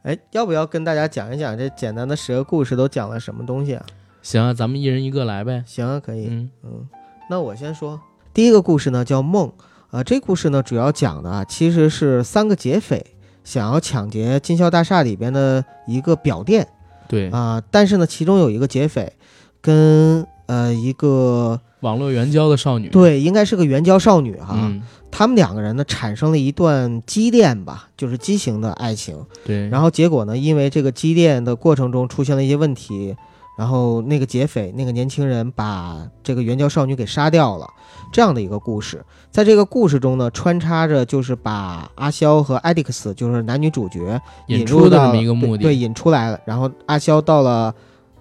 [0.03, 3.87] 哎，要不要跟大家讲一讲这简单的十个故事都讲了什么东西啊？
[4.23, 5.65] 行啊，咱们一人一个来呗。
[5.67, 6.27] 行啊，可以。
[6.29, 6.89] 嗯嗯，
[7.31, 8.01] 那我先说
[8.33, 9.51] 第一个故事呢，叫梦。
[9.91, 16.67] 啊，这故事呢主要讲的啊，其实是三个劫匪想要抢劫金宵大厦里边的一个表店
[17.07, 19.13] 对，啊，但是呢，其中有一个劫匪
[19.61, 22.89] 跟呃一个网络援交的少女。
[22.89, 29.15] 对，应该是个援交少女哈，嗯，他们两个人呢产生了一段畸恋吧，就是畸形的爱情。
[29.45, 29.69] 对。
[29.69, 33.15] 然后结果呢，因为这个畸恋的过程中出现了一些问题，
[33.59, 37.69] 然后那个劫匪那个年轻人把这个援交少女给杀掉了，
[38.13, 39.05] 这样的一个故事。
[39.31, 45.63] 在这个故事中呢，穿插着就是把阿肖和艾迪克斯，就是男女主角引出的入到这么一个目的。
[45.63, 46.39] 对，对引出来了。
[46.45, 47.75] 然后阿肖到了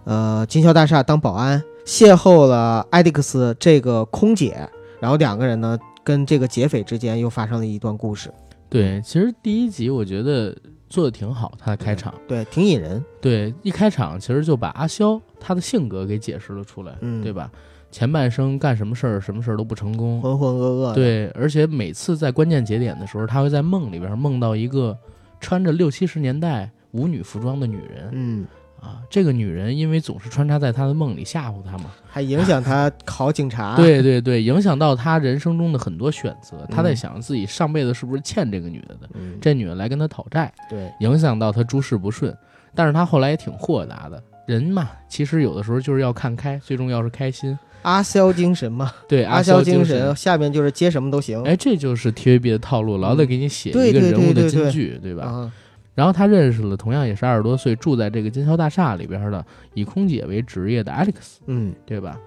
[0.06, 4.67] 呃金宵大厦当保安，邂逅了艾迪克斯这个空姐，
[5.00, 8.32] 然后两个人呢跟这个劫匪之间又发生了一段故事。
[8.69, 10.56] 对，其实第一集我觉得
[10.89, 12.13] 做的挺好，他的开场。
[12.28, 13.04] 对，挺引人。
[13.19, 17.52] 对，一开场其实就把阿肖他的性格给解释了出来，嗯对吧？
[17.91, 20.19] 前半生干什么事儿，什么事儿都不成功。
[20.22, 20.93] 浑浑噩噩。
[20.96, 24.98] 对，而且每次在关键节点的时候，他会在梦里边梦到一个
[25.39, 28.48] 穿着六七十年代舞女服装的女人嗯，
[28.84, 29.02] 啊。
[29.10, 36.58] 这个女人因为总是穿插在他的梦里吓唬他嘛，还影响他 考警察。，对对对，影响到他人生中的很多选择。
[36.69, 42.36] 他在嗯想自己上辈子是不是欠这个女的的，嗯，这女的来跟他讨债，对，影响到他诸事不顺。
[42.76, 47.58] 但是他后来也挺豁达的，人嘛，其实有的时候就是要看开，最重要是开心。
[47.84, 50.15] 阿肖精神嘛， 对，阿肖精神。
[50.15, 51.43] 下面就是接什么都行。
[51.43, 55.24] 哎，这就是 TVB 的套路，老得给你写一个人物的金句，对吧？
[55.26, 55.52] 啊，
[55.96, 62.20] 然后他认识了同样也是二十多岁，住在这个金宵大厦里边的以空姐为职业的 Alex，嗯对吧？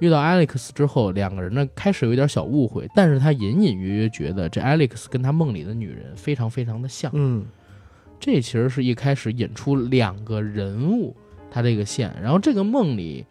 [0.00, 7.10] 遇到 Alex 之后，两个人呢开始有一点小误会，但是他隐隐约约觉得这 Alex 跟他梦里的女人非常非常的像。
[7.14, 7.44] 嗯
[8.20, 11.14] 这其实是一开始引出两个人物
[11.50, 13.24] 他这个线，然后这个梦里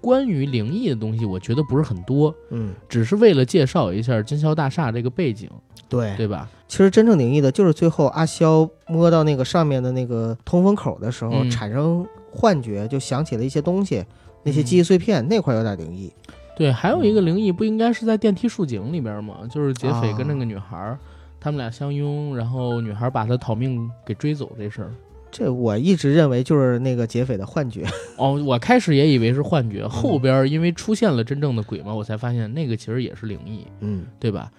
[0.00, 5.50] 关于灵异的东西，我觉得不是很多，嗯，只是为了介绍一下金宵大厦这个背景，
[5.88, 6.14] 对。
[6.16, 6.48] 对吧？
[6.68, 14.04] 其实真正灵异的就是最后阿肖摸到那个上面的那个通风口的时候，嗯产生幻觉，就想起了一些东西，
[14.42, 16.12] 那些嗯记忆碎片，那块有点灵异。
[16.56, 19.38] 对，还有一个灵异，不应该是在电梯竖井里边吗？
[19.50, 20.98] 就是劫匪啊跟那个女孩儿，
[21.40, 24.90] 他们俩相拥，然后女孩把他逃命给追走这事儿。
[25.30, 27.84] 这我一直认为就是那个劫匪的幻觉。
[28.16, 34.50] 哦，我开始也以为是幻嗯觉，后边因为出现了真正的鬼嘛，我才发现那个其实也是灵异，嗯对吧？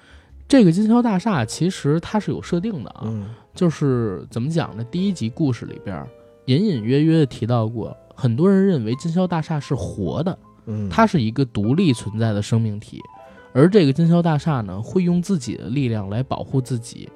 [0.50, 3.30] 这个金宵大厦其实它是有设定的啊，嗯。
[3.54, 4.84] 就是怎么讲呢？
[4.86, 6.06] 第一集故事里边
[6.46, 13.00] 隐隐约约的提到过，很多人认为金宵大厦是活的，嗯，它是一个独立存在的生命体，
[13.54, 17.10] 而这个金宵大厦呢，会用自己的力量来保护自己，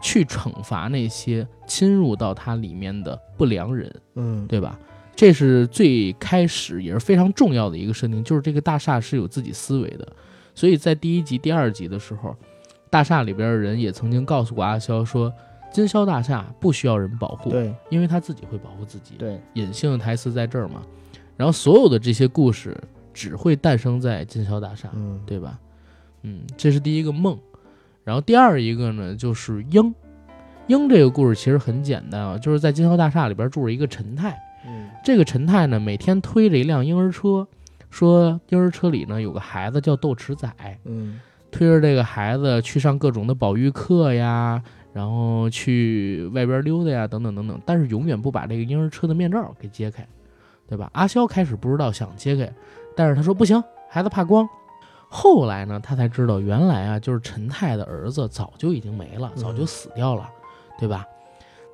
[0.00, 4.46] 去惩罚那些侵入到它里面的不良人，嗯。
[4.46, 4.78] 对吧？
[5.16, 10.06] 这是最开始也是非常重要的一个设定，就是这个大厦是有自己思维的，
[10.54, 12.36] 所以在第一集、第二集的时候，
[12.90, 15.32] 大厦里边的人也曾经告诉过阿肖说，
[15.72, 19.16] 金宵大厦不需要人保护，对因为他自己会保护自己。
[19.18, 20.82] 对，隐性的台词在这儿嘛。
[21.36, 22.76] 然后所有的这些故事
[23.12, 25.58] 只会诞生在金宵大厦，嗯对吧？
[26.22, 27.38] 嗯，这是第一个梦。
[28.04, 29.94] 然后第二一个呢，就是鹰。
[30.68, 34.36] 鹰这个故事其实很简单啊，就是在金宵大厦里边住着一个陈太。
[34.66, 37.46] 嗯这个陈太呢，每天推着一辆婴儿车，
[37.90, 40.50] 说婴儿车里呢有个孩子叫豆池仔，
[40.84, 41.20] 嗯
[41.50, 50.06] 推着这个孩子去上各种的保育课呀，然后去外边溜达呀，等等等等，但是永远不把这个婴儿车的面罩给揭开，
[50.68, 50.90] 对吧？
[50.92, 52.52] 阿肖开始不知道想揭开，
[52.94, 54.48] 但是他说不行，孩子怕光。
[55.08, 60.28] 后来呢，他才知道原来啊，就是陈太的儿子早就已经没了，早就死掉了，
[60.78, 61.06] 对吧？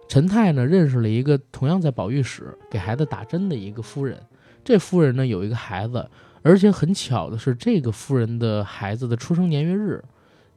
[0.09, 4.21] 陈太呢认识了一个同样在保育室给孩子打针的一个夫人，
[4.63, 6.07] 这夫人呢有一个孩子，
[6.43, 10.03] 而且很巧的是，这个夫人的孩子的出生年月日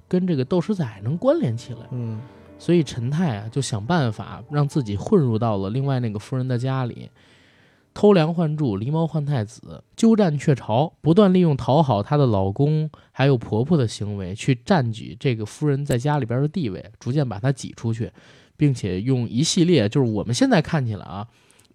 [0.08, 2.20] 跟这个豆石仔能关联起来，嗯。
[2.58, 7.10] 所以陈太啊就想办法让自己混入到了另外那个夫人的家里，
[7.94, 18.10] 偷梁换柱、狸猫换太子、鸠占鹊巢，不断利用讨好她的老公还有婆婆的行为，去占据这个夫人在家里边的地位，逐渐把她挤出去，
[18.56, 21.28] 并且用一系列就是我们现在看起来啊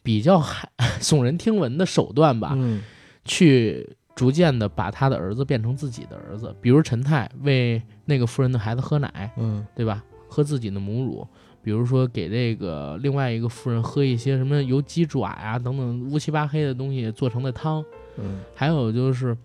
[0.03, 0.64] 比较骇
[0.99, 2.83] 耸人听闻的手段吧，嗯。
[3.27, 9.66] 去逐渐的把他的儿子变成自己的儿子，比如陈太为那个夫人的孩子喝奶，嗯。
[9.75, 10.05] 对吧？
[10.29, 11.27] 喝自己的母乳，
[11.62, 17.85] 比如说给这个另外一个夫人喝一些什么由鸡爪呀、等等乌七八黑的东西做成的汤，
[18.16, 18.40] 嗯。
[18.55, 19.37] 还有就是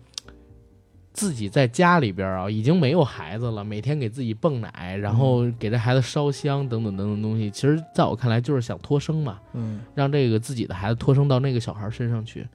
[1.12, 12.46] 自己在家里边啊，已经没有孩子了，每天给自己泵奶，然后给这孩子烧香等等等等东西，其实在我看来就是想托生嘛，嗯，让这个自己的孩子托生到那个小孩身上去，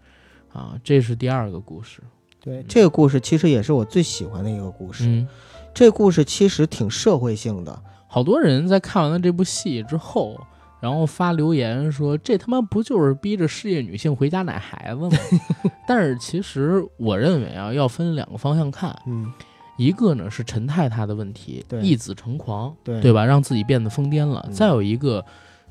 [0.53, 2.01] 啊，这是第二个故事。
[2.39, 5.05] 对，这个故事其实也是我最喜欢的一个故事。
[5.07, 5.27] 嗯，
[5.73, 10.39] 这个故事其实挺社会性的，好多人在看完了这部戏之后。
[10.81, 15.11] 然后发留言说：“这他妈不就是逼着事业女性回家奶孩子吗？”
[15.87, 18.99] 但是其实我认为啊，要分两个方向看。
[19.05, 19.31] 嗯，
[19.77, 23.23] 一个呢是陈太太的问题，对一子成狂，对对吧？
[23.23, 24.43] 让自己变得疯癫了。
[24.47, 25.23] 嗯再有一个，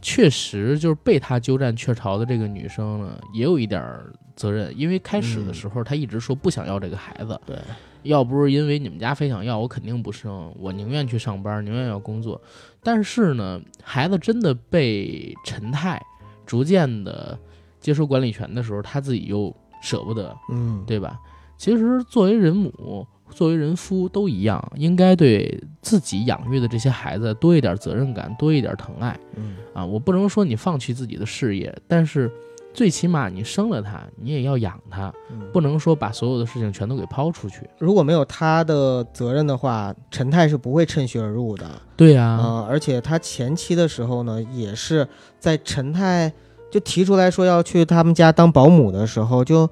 [0.02, 7.38] 确实就是被他鸠占鹊巢的这个女生呢，也有一点儿责任，因为开始的时候她一直说不想要这个孩子。
[7.44, 7.58] 对，
[8.02, 12.40] 要不是因为你们家非想要，我肯定不生，我宁愿去上班，宁愿要工作。
[12.82, 16.00] 但是呢，孩子真的被陈太
[16.46, 17.38] 逐渐的
[17.78, 21.20] 接收管理权的时候，他自己又舍不得，嗯，对吧？
[21.58, 29.84] 其实作为人母，作为人夫都一样，应该对自己养育的这些孩子多一点责任感，多一点疼爱嗯，啊！
[29.84, 32.30] 我不能说你放弃自己的事业，但是
[32.72, 37.68] 最起码你生了他，你也要养他，嗯不能说把所有的事情全都给抛出去。
[37.78, 41.68] 如果没有他的责任的话，陈太是不会趁虚而入的。
[41.96, 45.06] 对呀、啊、而且他前期的时候呢，也是
[45.38, 46.32] 在陈太
[46.70, 49.68] 就提出来说要去他们家当保姆的时候，就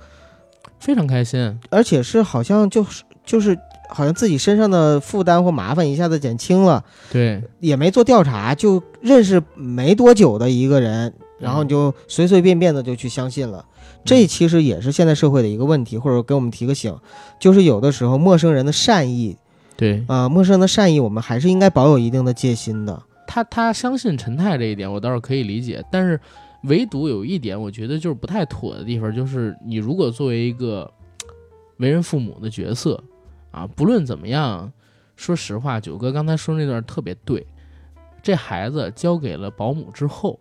[0.81, 1.59] 非常开心。
[1.71, 3.57] 而且是好像就是就是
[3.91, 13.63] 好像自己身上的负担或麻烦一下子减轻了，对，也没做调查，就认识没多久的一个人，然后你就随随便便的就去相信了。
[14.03, 16.97] 这其实也是现在社会的一个问题，或者给我们提个醒，
[17.39, 19.37] 就是有的时候陌生人的善意
[19.77, 23.03] 对啊、陌生人的善意，我们还是应该保有一定的戒心的。
[23.27, 25.85] 他，他相信陈太这一点，我倒是可以理解。
[25.93, 26.19] 但是，
[26.63, 30.91] 唯独有一点，我觉得就是不太妥的地方，就是你如果作为一个
[31.79, 33.01] 为人父母的角色
[33.51, 34.73] 啊，不论怎么样，
[35.17, 37.47] 说实话，九哥刚才说那段特别对。
[38.23, 40.39] 这孩子交给了保姆之后，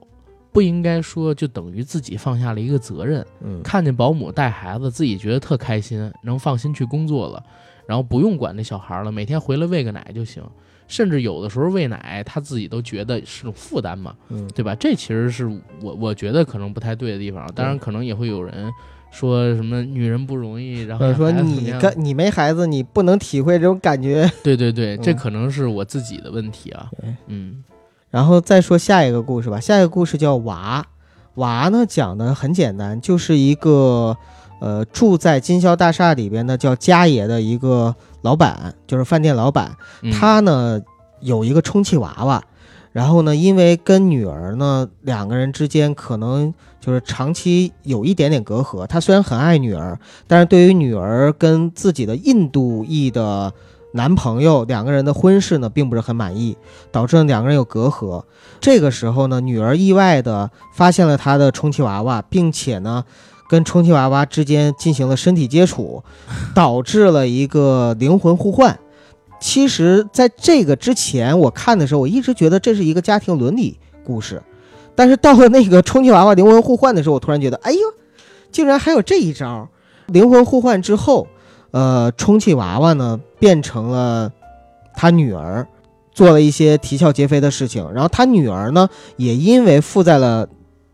[0.51, 3.25] 不应该说就等于自己放下了一个责任。
[3.41, 7.43] 嗯，看见保姆带孩子，自己觉得特开心，能放心去工作了，
[7.85, 10.43] 然后不用管那小孩了，每天回来喂个奶就行。
[10.87, 14.73] 甚至有的时候喂奶，他自己都觉得是种负担嘛，嗯，对吧？
[14.75, 15.45] 这其实是
[15.81, 17.45] 我我觉得可能不太对的地方。
[17.53, 18.71] 当然，可能也会有人
[19.11, 24.29] 说什么女人不容易， 然后说你跟你没孩子，你不能体会这种感觉。
[24.43, 26.87] 对 对对，这嗯可能是我自己的问题啊。
[27.01, 27.63] 对嗯
[28.09, 30.85] 然后再说下一个故事吧，下一个故事叫娃。
[31.35, 34.15] 娃呢讲的很简单，就是一个
[34.59, 39.75] 呃住在金宵大厦里边的叫家爷的一个老板，就是饭店老板。
[40.01, 40.81] 嗯他呢
[41.19, 42.43] 有一个充气娃娃，
[42.97, 48.87] 然后呢因为跟女儿呢两个人之间可能就是长期有一点点隔阂。
[48.87, 53.53] 他虽然很爱女儿，但是对于女儿跟自己的印度裔的
[53.91, 56.57] 男朋友两个人的婚事呢，并不是很满意，
[56.91, 58.23] 导致呢两个人有隔阂。
[58.59, 63.05] 这个时候呢，女儿意外的发现了他的充气娃娃，并且呢，
[63.47, 66.03] 跟充气娃娃之间进行了身体接触，
[66.55, 68.79] 导致了一个灵魂互换。
[69.39, 74.41] 其实，在这个之前，我看的时候，我一直觉得这是一个家庭伦理故事，
[74.95, 77.79] 但是到了那个充气娃娃灵魂互换的时候，我突然觉得，哎呦，
[78.51, 79.69] 竟然还有这一招！
[80.07, 81.27] 灵魂互换之后，
[81.71, 84.31] 呃，充气娃娃呢变成了
[84.95, 85.67] 他女儿，
[86.13, 90.47] 做了一些啼笑皆非的事情，然后他女儿呢也因为附在了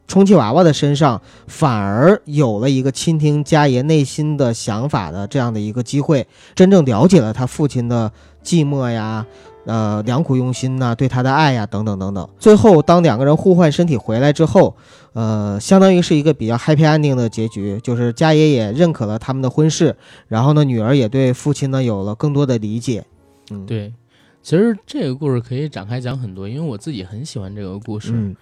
[0.08, 8.12] 充气娃娃的身上，反而有了一个倾听家爷内心的想法的这样的一个机会，真正了解了他父亲的
[8.44, 9.26] 寂寞呀。
[9.66, 12.28] 呃，良苦用心呐、对他的爱呀，等等等等。
[12.38, 14.76] 最后，当两个人互换身体回来之后，
[15.14, 19.96] 呃，相当于是一个比较 happy ending 的结局，就是家爷也认可了他们的婚事，
[20.28, 23.06] 然后呢，女儿也对父亲呢有了更多的理解。
[23.52, 23.94] 嗯，，对，
[24.42, 28.12] 其实这个故事可以展开讲很多，因为我自己很喜欢这个故事。
[28.14, 28.36] 嗯，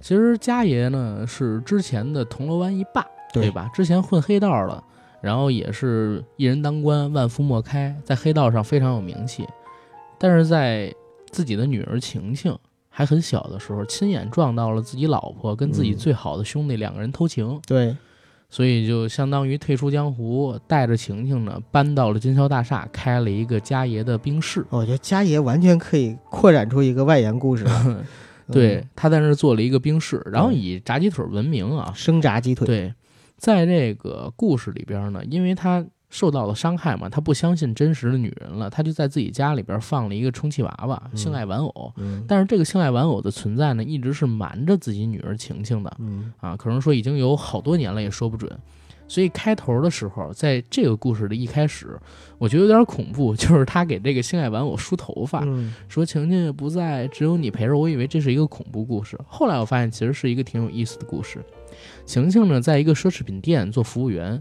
[0.00, 3.68] 其实家爷呢是之前的铜锣湾一霸，对吧？
[3.74, 4.82] 之前混黑道的，
[5.20, 9.46] 然后也是一人当官，万夫莫开，在黑道上非常有名气。
[10.18, 10.94] 但是在
[11.30, 12.56] 自己的女儿晴晴
[12.88, 17.96] 还很小的时候，亲眼撞到了自己老婆跟自己嗯最好的兄弟两个人偷情，对，
[18.48, 24.64] 所以就相当于退出江湖，带着晴晴呢搬到了金宵大厦，开了一个家爷的冰室。
[24.70, 27.72] 我觉得家爷完全可以扩展出一个外延故事来。
[28.52, 31.92] 对嗯，，他在那儿做了一个冰室，然后以炸鸡腿闻名啊。
[31.94, 32.94] 生炸鸡腿。，对，
[33.36, 41.92] 在这个故事里边呢，因为他受到了伤害嘛，他不相信真实的女人了，他就在自己家里边放了一个充气娃娃、嗯性爱玩偶。
[41.96, 48.50] 嗯，但是这个性爱玩偶的存在呢，一直是瞒着自己女儿晴晴的嗯啊，可能说已经有好多年了，也说不准。
[49.08, 51.98] 所以开头的时候，在这个故事的一开始，
[52.36, 57.76] 我觉得有点恐怖，就是他给这个性爱玩偶梳头发，嗯说晴晴不在，只有你陪着。
[57.76, 61.42] 我以为这是一个恐怖故事，后来我发现其实是一个挺有意思的故事。
[62.04, 64.40] 晴晴呢，在一个奢侈品店做服务员，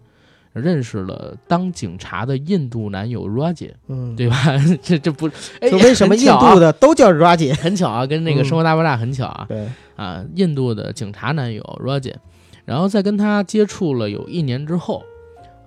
[0.53, 4.36] 认识了当警察的印度男友 Raja，嗯，对吧？
[4.82, 5.30] 这这不，
[5.61, 7.55] 哎，就为什么印度的都叫 Raji？
[7.55, 9.45] 很巧啊，跟那个《嗯生活大爆炸》很巧啊。
[9.47, 12.15] 对，啊，印度的警察男友 Roger，
[12.68, 15.01] 然后在跟他接触了有一年之后，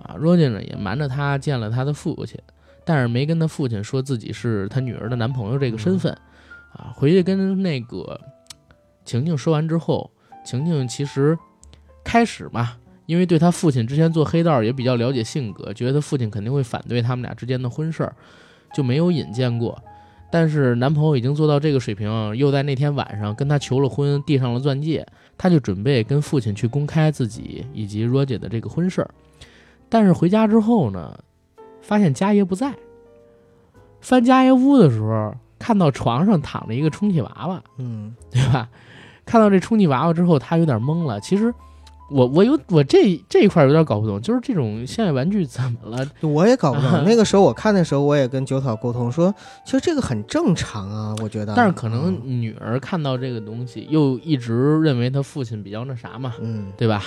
[0.03, 2.39] 啊，Roger 呢也瞒着他见了他的父亲，
[2.85, 6.13] 但是没跟他父亲说自己是他女儿的男朋友这个身份，
[6.73, 8.21] 啊，回去跟那个
[9.03, 10.11] 晴晴说完之后，
[10.45, 11.35] 晴晴其实
[12.03, 12.77] 开始嘛，
[13.07, 18.15] 因为对他父亲之前做黑道也比较了解性格，觉得他父亲肯定会反对他们俩之间的婚事儿，
[18.75, 19.83] 就没有引荐过。
[20.31, 25.05] 但是男朋友已经做到这个水平，又在那天晚上跟她求了婚，递上了钻戒，
[25.37, 29.11] 她就准备跟父亲去公开自己以及若姐的这个婚事儿。
[29.89, 31.19] 但是回家之后呢，
[31.81, 32.73] 发现家爷不在。
[33.99, 38.69] 翻家爷屋的时候，看到床上躺着一个充气娃娃，嗯对吧？
[39.25, 41.19] 看到这充气娃娃之后，她有点懵了。
[41.19, 41.53] 其实
[42.11, 46.05] 我我有我这这一块有点搞不懂，就是这种现代玩具怎么了？
[46.21, 47.05] 我也搞不啊懂。
[47.05, 49.33] 那个时候我看的时候，我也跟九草沟通说，
[49.65, 51.53] 其实这个很正常啊，我觉得。
[51.55, 57.03] 但是可能女儿看到这个东西，又一直认为她父亲比较那啥嘛，嗯，对吧？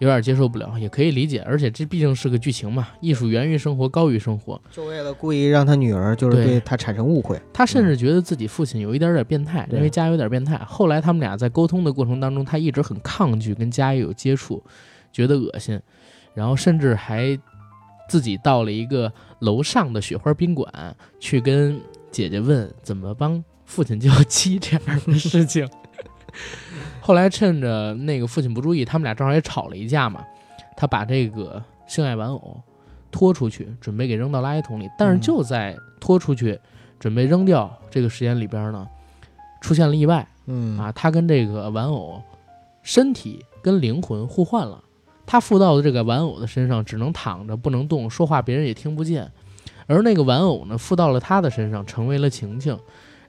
[0.00, 1.42] 有点接受不了，也可以理解。
[1.46, 4.60] 而且这毕竟是个剧情嘛，艺术源于生活，高于生活。
[4.70, 7.38] 就为了故意让他女儿就是对对他产生误会。
[7.52, 10.56] 他甚至觉得自己父亲有一点点变态，对认为家有点变态。
[10.66, 14.62] 后来他们俩在沟通的过程当中，他一直很抗拒跟家有接触，
[15.12, 15.78] 觉得恶心，
[16.32, 17.38] 然后甚至还
[18.08, 21.78] 自己到了一个楼上的雪花宾馆去跟
[22.10, 25.68] 姐姐问怎么帮父亲叫鸡这样的事情。
[27.00, 30.24] 后来趁着那个父亲不注意，他们俩正好也吵了一架嘛，
[30.76, 32.60] 他把这个性爱玩偶
[33.10, 34.88] 拖出去，准备给扔到垃圾桶里。
[34.98, 36.58] 但是嗯就在拖出去
[36.98, 38.86] 准备扔掉这个时间里边呢，
[39.60, 40.92] 出现了意外嗯啊！
[40.92, 42.22] 他跟这个玩偶
[42.82, 44.82] 身体跟灵魂互换了，
[45.26, 49.30] 他附到的这个玩偶的身上只能躺着不能动，说话别人也听不见，
[49.86, 52.78] 而那个玩偶呢附到了他的身上，成为了晴晴，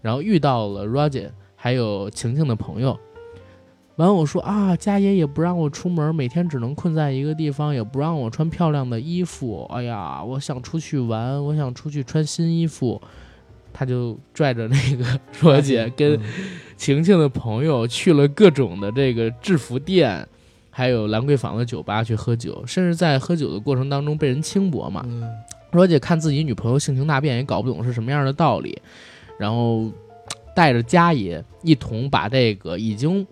[0.01, 1.29] 然后遇到了 Roger
[1.63, 2.99] 还有晴晴的朋友。
[3.97, 9.69] 玩偶说啊，家爷也不让我出门，每天只能困在一个地方，也不让我穿漂亮的衣服。
[9.71, 12.99] 哎呀，我想出去玩，我想出去穿新衣服。
[13.71, 15.05] 他就拽着那个
[15.39, 16.21] 若姐跟嗯
[16.75, 20.27] 晴晴的朋友去了各种的这个制服店，
[20.71, 25.03] 还有兰桂坊的酒吧去喝酒，甚至在喝酒的过程当中被人轻薄嘛。
[25.05, 25.29] 嗯
[25.71, 28.81] 若姐看自己女朋友性情大变，也搞不懂是什么样的道理，
[29.37, 29.89] 然后
[30.55, 33.25] 带着家爷一同把这个已经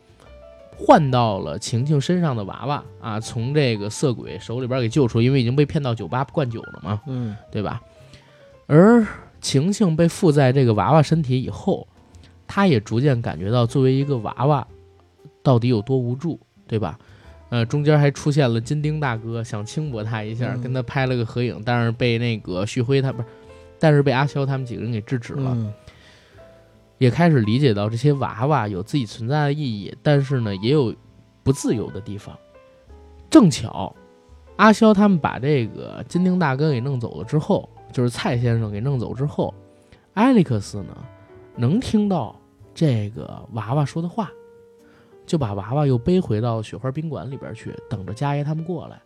[0.77, 7.81] 换到了晴晴身上的娃娃啊，从这个色鬼手里边给救出，因为已经被骗到酒吧灌酒了嘛，嗯对吧？
[8.67, 9.05] 而
[9.41, 11.87] 晴晴被附在这个娃娃身体以后，
[12.47, 14.65] 她也逐渐感觉到作为一个娃娃
[15.43, 16.97] 到底有多无助，对吧？
[17.49, 23.27] 呃，中间还出现了金丁大哥想轻薄她一下，嗯跟他拍了个合影，但是被那个旭辉他不是，
[23.79, 25.51] 但是被阿肖他们几个人给制止了。
[25.55, 25.73] 嗯
[26.99, 30.93] 也开始理解到这些娃娃有自己存在的意义，但是呢，也有
[31.41, 32.37] 不自由的地方。
[33.29, 33.95] 正巧，
[34.57, 39.53] 阿肖他们把这个金丁大哥给弄走了之后，就是蔡先生给弄走之后，
[40.13, 40.97] 艾利克斯呢
[41.55, 42.35] 能听到
[42.73, 44.29] 这个娃娃说的话，
[45.25, 49.01] 就把娃娃又背回到雪花宾馆里边去，等着家爷他们过来。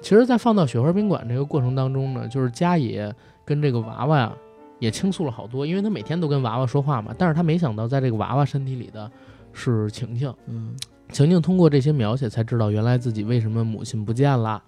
[0.00, 3.14] 其实，在放到雪花宾馆这个过程当中呢，就是家爷
[3.44, 4.32] 跟这个娃娃呀
[4.78, 9.10] 也倾诉了好多，因为他每天都跟娃娃说话嘛，但是他没想到在这个娃娃身体里的
[9.52, 10.32] 是晴晴。
[10.46, 10.76] 嗯
[11.10, 14.62] 晴晴通过这些描写才知道，原来自己为什么母亲不见了，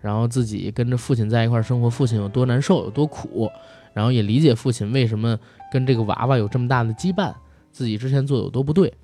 [0.00, 3.50] 然后自己跟着父亲在一块儿生活，父亲有多难受，有多苦，
[3.92, 5.38] 然后也理解父亲为什么
[5.70, 7.34] 跟这个娃娃有这么大的羁绊，
[7.70, 8.94] 自己之前做的有多不对。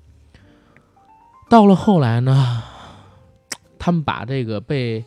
[1.47, 2.63] 到了后来呢，
[3.77, 5.05] 他们把这个被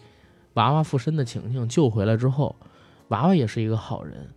[0.55, 2.55] 娃娃附身的晴晴救回来之后，
[3.09, 4.31] 娃娃也是一个好人，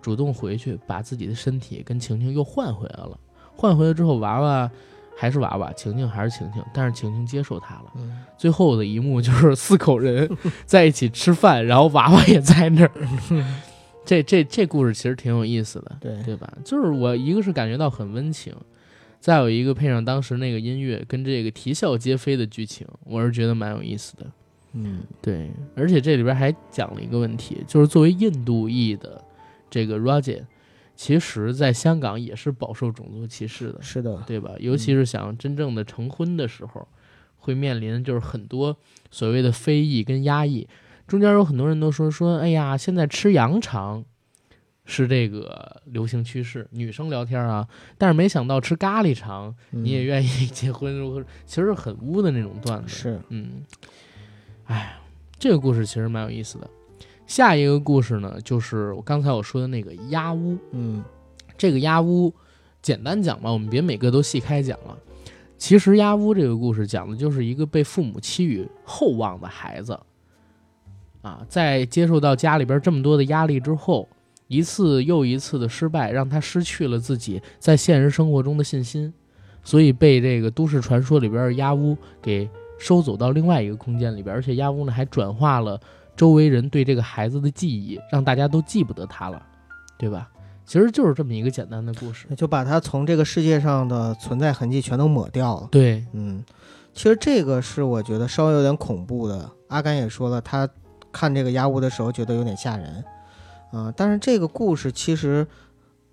[0.00, 3.18] 主动回去把自己的身体跟晴晴又换回来了。
[3.56, 4.70] 换回来之后，娃娃
[5.16, 7.92] 还是娃娃，晴晴还是晴晴，但是晴晴接受他了。
[7.96, 10.28] 嗯最后的一幕就是 四口人
[10.64, 12.90] 在一起吃饭，然后娃娃也在那儿。
[14.06, 16.50] 这这这故事其实挺有意思的，对对吧？
[16.64, 18.52] 就是我一个是感觉到很温情，
[19.20, 24.26] 再有一个配上当时那个音乐跟这个啼笑皆非的剧情，我是觉得蛮有意思的。
[24.72, 29.22] 嗯对，而且这里边还讲了一个问题，就是作为印度裔的
[29.70, 30.44] 这个 Rajan，
[30.96, 34.50] 其实在香港也是饱受种族歧视的，是的，对吧？
[34.58, 36.86] 尤其是想真正的成婚的时候，
[37.36, 38.76] 会面临就是很多
[39.10, 40.68] 所谓的非议跟压抑，
[41.06, 44.04] 中间有很多人都说说，哎呀，现在吃羊肠
[44.84, 47.66] 是这个流行趋势，女生聊天啊，
[47.96, 51.24] 但是没想到吃咖喱肠嗯你也愿意 结婚，如何？
[51.46, 52.88] 其实很污的那种段子。
[52.88, 53.62] 是，嗯，
[54.66, 54.98] 哎，
[55.38, 56.68] 这个故事其实蛮有意思的。
[57.30, 60.58] 下一个故事呢，就是我刚才我说的那个鸭屋。
[60.72, 61.00] 嗯
[61.56, 62.34] 这个鸭屋，
[62.82, 64.98] 简单讲吧，我们别每个都细开讲了。
[65.56, 69.96] 其实鸭屋这个故事讲的就是一个被父母期予厚望的孩子，
[71.22, 74.08] 啊，在接受到家里边这么多的压力之后，
[74.48, 79.14] 一次又一次的失败，让他失去了自己在现实生活中的信心，
[79.62, 85.80] 所以被这个都市传说里边的鸭屋给收走到另外一个空间里边，而且鸭屋呢还转化了
[86.20, 89.42] 周围人对这个孩子的记忆，让大家都记不得他了，
[89.96, 90.28] 对吧？
[90.66, 92.26] 其实就是这么一个简单的故事。
[92.36, 95.68] 就把他从这个世界上的存在痕迹全都抹掉了。
[95.70, 96.44] 对，嗯，
[96.92, 99.50] 其实这个是我觉得稍微有点恐怖的。
[99.68, 100.68] 阿甘也说了，他
[101.10, 103.02] 看这个鸭屋的时候觉得有点吓人，
[103.72, 105.46] 啊、但是这个故事其实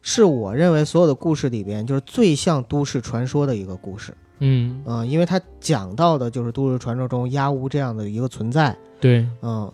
[0.01, 9.73] 是我认为所有的故事里边就是最像都市传说的一个故事，嗯，嗯、因为他讲到的就是都市传说中鸭屋这样的一个存在，对，嗯，呃，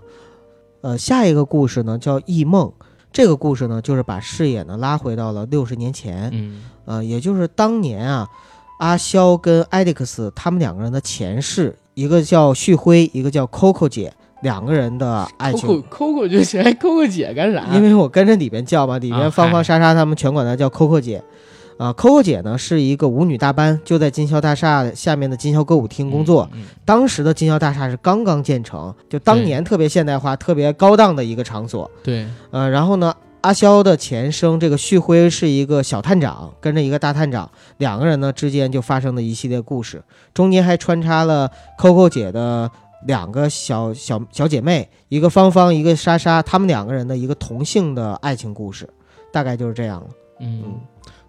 [0.98, 2.72] 下一个故事呢叫异梦。
[3.12, 8.28] 这个故事呢，就是把视野呢拉回到了六十年前，嗯呃，也就是当年啊，
[8.80, 14.12] 阿肖跟艾利克斯他们两个人的前世，一个叫旭辉，一个叫 Coco 姐，
[14.42, 15.70] 两个人的爱情。
[15.92, 17.68] ，Coco 就行，Coco 姐干啥？
[17.76, 21.24] 因为我跟着里边叫嘛，里啊边芳芳、莎莎他们全管她叫 Coco 姐。
[21.78, 26.48] 啊、c o c o 姐呢是一个舞女大班，就在金宵大厦下面的金宵歌舞厅工作。
[26.54, 31.90] 嗯，嗯当时的金宵大厦是刚刚建成，就当年特别现代化、特别高档的一个场所。
[32.04, 40.04] 对，呃，然后呢，阿肖的前生这个旭辉是一个小探长，跟着一个大探长，两个人呢之间就发生了一系列故事，
[40.34, 42.70] 中间还穿插了 Coco 姐的
[43.06, 48.88] 两个小小小姐妹，一个芳芳，一个莎莎，她们两个人的一个同性的爱情故事，
[49.32, 50.08] 大概就是这样了。
[50.40, 50.64] 嗯，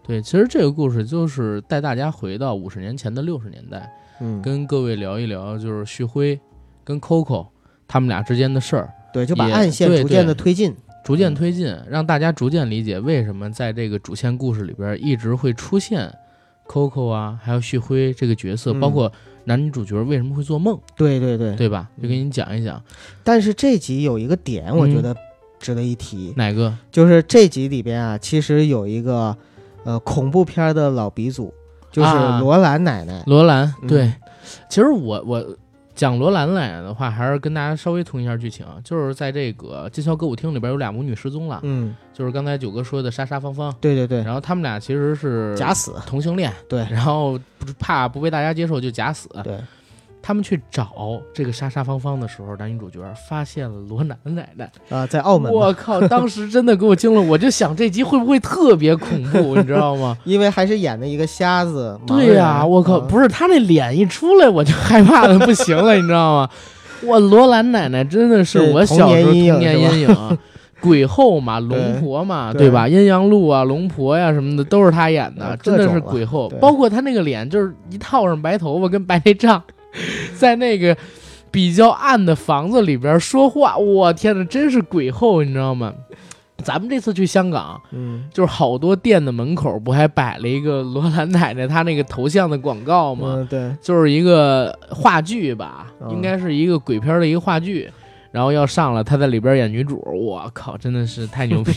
[0.06, 3.90] 对，其实这个故事就是带大家回到五十年前的六十年代，
[4.20, 6.38] 嗯，跟各位聊一聊，就是旭辉
[6.84, 7.46] 跟 Coco
[7.88, 10.74] 他们俩之间的事儿，对，就把暗线逐渐的推进。
[11.04, 16.10] 逐渐推进，让大家逐渐理解为什么在这个主线故事里边一直会出现
[16.66, 19.12] Coco 啊，还有旭辉这个角色，嗯包括
[19.44, 21.54] 男女主角为什么会做梦，对对对。
[21.56, 21.90] 对吧？
[21.98, 22.82] 嗯就给你讲一讲
[23.22, 25.14] 但是这集有一个点，我嗯觉得
[25.60, 26.74] 值得一提，哪个？
[26.90, 29.36] 就是这集里边啊，其实有一个
[29.84, 31.52] 呃恐怖片的老鼻祖，
[31.90, 33.22] 就是啊罗兰奶奶。
[33.26, 34.12] 罗兰，嗯对，
[34.68, 35.44] 其实我我
[35.94, 45.94] 讲罗兰奶奶的话，还是跟大家稍微通一下剧情啊，就是在这个金宵歌舞厅里边有俩母女失踪了，嗯，就是刚才九哥说的莎莎芳芳，对对对，然后他们俩其实是假死。
[46.04, 49.60] 同性恋，对然后不怕不被大家接受就假死，对，
[50.26, 52.98] 他们去找这个莎莎芳芳的时候，男女主角
[53.28, 60.16] 发现了罗兰奶奶，啊，在澳门，我靠， 当时真的给我惊了，我就想这集会不会特别恐怖，你知道吗？
[60.24, 62.00] 因为还是演的一个瞎子。
[62.06, 66.48] 对呀、我靠，是不是他那脸一出来，我就害怕的不行了，你知道吗？
[67.04, 70.38] 我罗兰奶奶真的是我小时候童年阴影
[70.80, 72.88] 鬼后嘛，龙婆嘛，对对吧？
[72.88, 76.50] 阴阳路啊，龙婆呀、什么的都是他演的，呃真的是鬼后。
[76.60, 79.62] 包括他那个脸，就是一套上白头发跟白内障，
[80.36, 80.96] 在那个
[81.50, 85.92] 比较暗的房子里边说话，我天呐，真是鬼后，你知道吗？
[86.62, 93.34] 咱们这次去香港，嗯，就是好多店的门口不还摆了一个罗兰奶奶她那个头像的广告吗？
[93.38, 97.90] 嗯，对，就是一个话剧吧，嗯应该是一个鬼片的一个话剧，
[98.30, 101.72] 然后要上了，她在里边演女主，我靠，真的是太牛逼！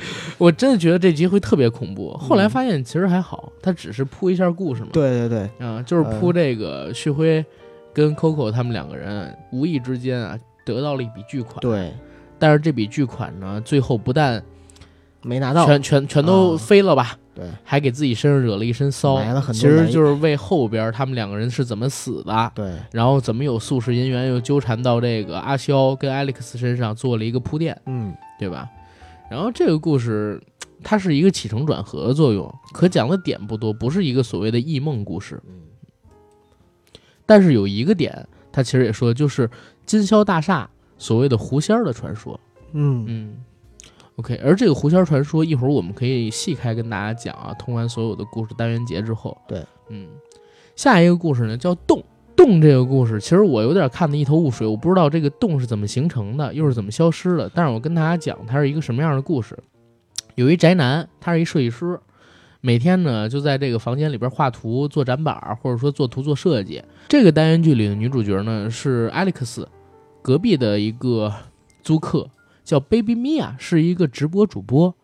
[0.38, 7.44] 我真的觉得这集会特别恐怖，后来发现其实还好，他只是铺一下故事嘛，对对对，啊，就是铺这个旭辉
[7.92, 11.92] 跟 Coco 他们两个人无意之间啊得到了一笔巨款，对，
[12.38, 14.42] 但是这笔巨款呢，最后不但
[15.22, 15.66] 没拿到。
[15.66, 28.68] 全全全都啊飞了吧，对，还给自己身上惹了一身骚，埋了很多其实就是为后边他们两个人是怎么死的，对，然后怎么有宿世姻缘又纠缠到这个阿肖跟艾利克斯身上做了一个铺垫，嗯，对吧？
[29.30, 30.42] 然后这个故事
[30.82, 35.42] 它是一个起承转合的作用，可讲的点不多，不是一个所谓的异梦故事。
[35.46, 35.62] 嗯
[37.26, 39.50] 但是有一个点，他其实也说，就是
[39.84, 42.40] 金宵大厦所谓的狐仙儿的传说。
[42.72, 43.44] 嗯嗯
[44.16, 47.52] ，OK，而这个狐仙儿传说，一会儿我们可以细开跟大家讲啊。
[47.58, 50.08] 通完所有的故事单元节之后，对，嗯，
[50.74, 52.02] 下一个故事呢叫洞。
[52.38, 57.50] 洞这个故事，其实我有点看得一头雾水，我不知道这个洞是怎么形成的，又是怎么消失的。
[57.52, 59.58] 但是我跟大家讲，它是一个什么样的故事。
[60.36, 61.98] 有一宅男，他是一设计师，
[62.60, 66.80] 每天呢就在这个房间里边画图、做展板，或者说做图做设计。
[67.08, 69.68] 这个单元剧里的女主角呢是艾利克斯，
[70.22, 71.34] 隔壁的一个
[71.82, 72.30] 租客
[72.62, 74.94] 叫 Baby Mia，是一个直播主播。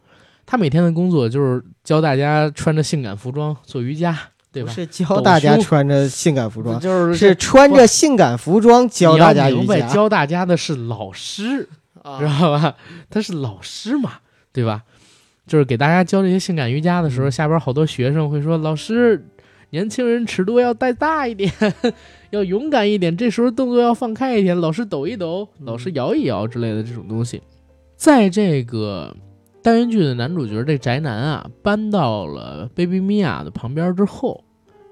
[0.47, 4.17] 他每天的工作就是教大家穿着性感服装做瑜伽，
[4.55, 4.73] 对吧？
[4.73, 11.69] 不是教大家穿着性感服装，就是是穿着性感服装教大家瑜伽，教大家的是老师，
[12.03, 12.77] 啊知道吧？
[13.11, 14.13] 他是老师嘛，
[14.53, 14.85] 对吧？
[15.47, 19.27] 就是给大家教这些性感瑜伽的时候，嗯下边好多学生会说：“老师，
[19.71, 21.53] 年轻人尺度要带大一点，
[22.31, 27.43] 要勇敢一点，这时候动作要放开一点，老师抖一抖，嗯老师摇一摇之类的这种东西。”
[27.97, 29.15] 在这个
[29.63, 34.44] 单元剧的男主角这宅男啊，搬到了 Baby Mia 的旁边之后，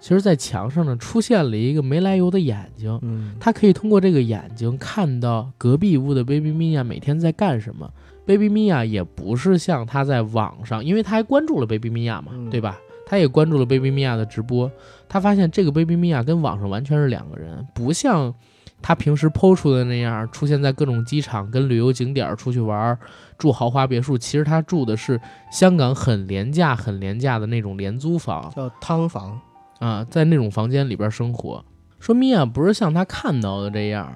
[0.02, 2.98] 其实，在墙上呢出现了一个没来由的眼睛。
[3.02, 7.88] 嗯他可以通过这个眼睛看到隔壁屋的 Baby Mia 每天在干什么。
[8.26, 12.80] Baby Mia 也不是像他在网上，因为他还关注了 Baby Mia 嘛，嗯对吧？
[13.06, 14.68] 他也关注了 Baby Mia 的直播，
[15.08, 18.34] 他发现这个 Baby Mia 跟网上完全是两个人，不像
[18.80, 22.98] 他平时剖出的那样出现在各种机场、跟旅游景点出去玩、
[23.38, 24.18] 住豪华别墅。
[24.18, 25.20] 其实他住的是
[25.52, 29.38] 香港很廉价、很廉价的那种廉租房，叫汤房，
[29.82, 31.64] 啊，在那种房间里边生活。
[31.98, 34.14] 说米娅不是像他看到的这样，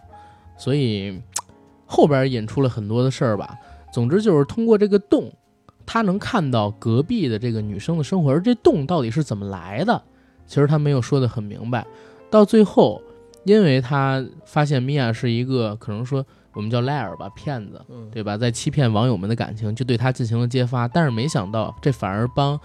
[0.57, 1.21] 所以
[1.85, 3.57] 后边引出了很多的事儿吧。
[3.93, 5.33] 总之就是通过这个洞，
[5.85, 10.01] 他能看到隔壁的这个女生的生活，而这洞到底是怎么来的，
[10.47, 11.85] 其实他没有说得很明白。
[12.31, 13.03] 到最后，
[13.45, 18.37] 因为他发现米娅是一个可能说我们叫 liar 吧，骗子，嗯对吧？
[18.37, 20.87] 在欺骗网友们的感情，就对他进行了揭发。
[20.89, 22.59] 但是没想到，这反而帮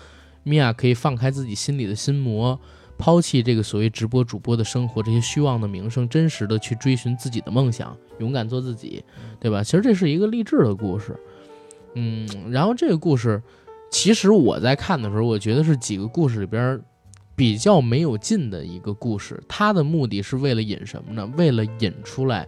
[0.43, 2.59] 米娅可以放开自己心里的心魔，
[3.01, 9.03] 抛弃这个所谓直播主播的生活，这些虚妄的名声，真实的去追寻自己的梦想，勇敢做自己，
[9.39, 9.63] 对吧？
[9.63, 11.19] 其实这是一个励志的故事。
[11.95, 13.41] 嗯，然后这个故事，
[13.89, 16.79] 其实我在看的时候，我觉得是几个故事里边
[17.35, 19.41] 比较没有劲的一个故事。
[19.47, 21.27] 它的目的是为了引什么呢？
[21.35, 22.47] 为了引出来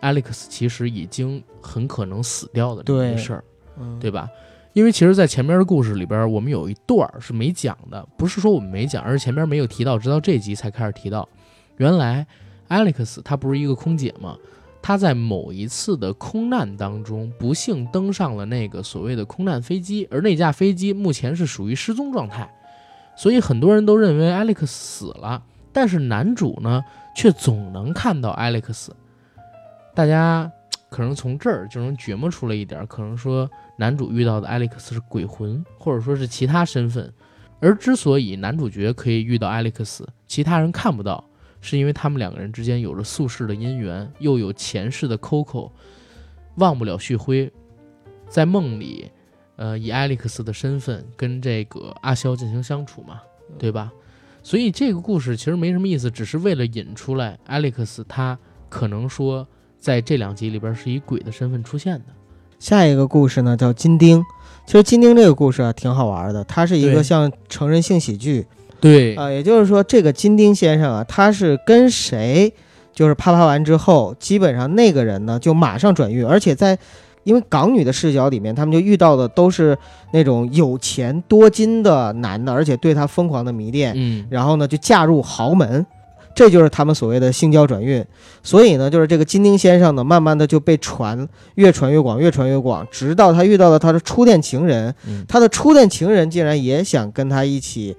[0.00, 3.44] ，Alex 其实已经很可能死掉的这么一个对事儿。
[3.78, 4.28] 嗯对吧？
[4.72, 11.28] 因为其实，在前面的故事里边，我们有一段是没讲的，不是说我们没讲，而是前面没有提到，直到这集才开始提到。
[11.76, 12.26] 原来
[12.68, 14.36] ，Alex 他不是一个空姐吗？
[14.80, 22.50] 他在某一次的空难当中，不幸登上了那个所谓的空难飞机，而那架飞机目前是属于失踪状态，
[23.16, 25.42] 所以很多人都认为 Alex 死了，
[25.72, 26.82] 但是男主呢，
[27.14, 28.88] 却总能看到 Alex。
[29.94, 30.50] 大家
[30.88, 37.12] 可能从这儿就能琢磨出来一点，可能说男主遇到的 Alex 是鬼魂，或者说是其他身份。
[37.60, 41.24] 而之所以男主角可以遇到 Alex，其他人看不到，
[41.60, 45.70] 是因为他们两个人之间有着宿世的姻缘，又有前世的 Coco，
[46.56, 47.52] 忘不了旭辉，
[48.28, 49.10] 在梦里，
[49.54, 53.20] 呃，以 Alex 的身份跟这个阿肖进行相处嘛，
[53.58, 53.92] 对吧？
[54.42, 58.36] 所以这个故事其实没什么意思，只是为了引出来 Alex 他
[58.68, 59.46] 可能说
[59.78, 62.06] 在这两集里边是以鬼的身份出现的。
[62.62, 64.22] 下一个故事呢叫金丁。
[64.64, 68.46] 其实金丁这个故事啊挺好玩的，它是一个像成人性喜剧。
[68.80, 69.16] 对。
[69.16, 72.52] 啊、也就是说这个金丁先生啊，他是跟谁
[72.94, 76.78] 就是啪啪完之后，基本上那个人呢就马上转运，而且在
[77.24, 79.76] 因为港女的视角里面，他们就遇到的都是
[80.12, 85.84] 那种有钱多金的男的，而且对他疯狂的迷恋，嗯，然后呢就嫁入豪门，
[86.34, 88.04] 这就是他们所谓的性交转运。
[88.42, 97.96] 所以呢，就是这个金丁先生呢，慢慢的就被传，越传越广，越传越广，直到他遇到了他的初恋情人，嗯他的初恋情人竟然也想跟他一起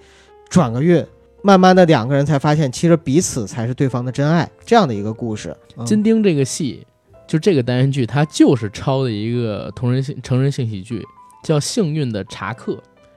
[0.50, 1.06] 转个运。
[1.46, 5.54] 慢慢的，两个人才发现，其实彼此才是对方的真爱，这样的一个故事。
[5.76, 6.88] 嗯金丁这个戏，
[7.28, 11.06] 就这个单元剧，它就是抄的一个同人性成人性喜剧，
[11.44, 12.72] 叫《幸运的查克》，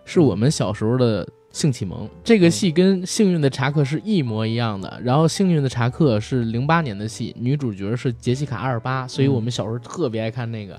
[0.05, 1.25] 是我们小时候的
[1.57, 2.07] 性启蒙。
[2.23, 5.01] 这个戏跟《幸运的查克》是一模一样的。
[5.03, 10.79] 然后，《幸运的查克》是零八年的戏，女主角是杰西卡·阿尔巴，所以我们小时候特别爱看那个。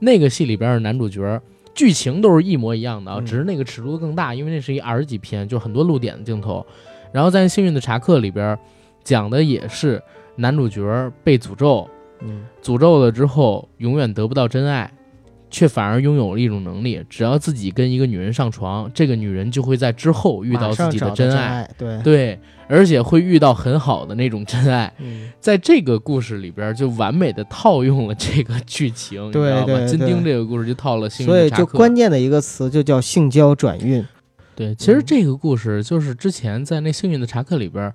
[0.00, 1.40] 那个戏里边的男主角。
[1.74, 6.66] 剧情都是一模一样的啊，嗯只是那个尺度更大，因为那是一 R 级片，就很多露点的镜头。
[7.12, 8.58] 然后在《幸运的查克》里边，
[9.02, 10.02] 讲的也是
[10.36, 11.88] 男主角被诅咒，
[12.20, 14.92] 嗯诅咒了之后永远得不到真爱，
[15.52, 24.92] 却反而拥有了一种能力，只要自己跟一个女人上床，这个女人就会在之后遇到自己的真爱，爱，对，对，而且会遇到很好的那种真爱。
[24.98, 29.86] 嗯，在这个故事里边，就完美的套用了这个剧情，你知道吗？
[29.86, 31.66] 金丁这个故事就套了幸运所以就。
[31.66, 34.04] 关键的一个词就叫性交转运。
[34.56, 37.92] 对，其实嗯这个故事就是之前在那幸运的查克里边，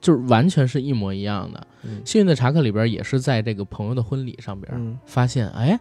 [0.00, 1.66] 就是完全是一模一样的。
[1.84, 5.78] 嗯幸运的查克里边也是在这个朋友的婚礼上边、嗯发现，哎，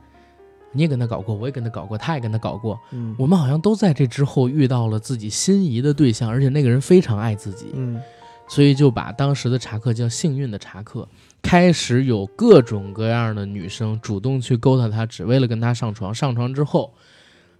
[0.71, 7.67] 你也跟他搞过，我也跟他搞过，他也跟他搞过，嗯我们好像都在这之后遇到了自己心仪的对象，而且那个人非常爱自己。
[7.73, 7.99] 嗯
[8.49, 11.05] 所以就把当时的查克叫幸运的查克。
[11.41, 16.15] 开始有各种各样的女生主动去勾搭他，只为了跟他上床。
[16.15, 16.93] 上床之后，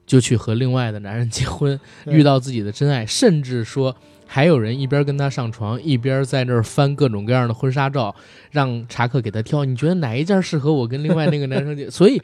[0.05, 3.95] 就去和另外的男人结婚，遇到自己的真爱，甚至说
[4.25, 8.15] 还有人一边跟他上床，一边在那儿翻各种各样的婚纱照，
[8.51, 9.65] 让查克给他挑。
[9.65, 11.87] 你觉得哪一件适合我跟另外那个男生结？
[11.91, 12.21] 所以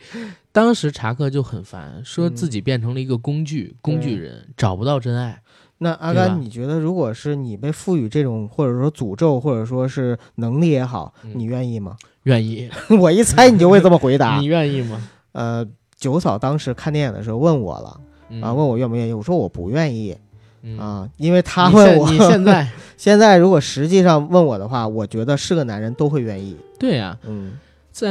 [0.53, 5.41] 当时查克就很烦，说自己变成了一个工具，工具人，找不到真爱。
[5.79, 11.97] 那阿甘，你觉得如果是你被赋予这种或者说诅咒或者说是能力也好，嗯你愿意吗？
[12.23, 12.69] 愿意？
[13.01, 14.45] 我一猜你就会这么回答 你。
[14.45, 15.09] 愿意吗？
[15.33, 17.99] 呃，九嫂当时看电影的时候问我了
[18.29, 20.15] 嗯啊，问我愿不愿意，我说我不愿意
[20.61, 26.55] 嗯啊，因为他问我，你现在 现在如果实际上问我的话，我觉得是个男人都会愿意。
[26.79, 27.57] 对呀、嗯
[27.91, 28.09] 在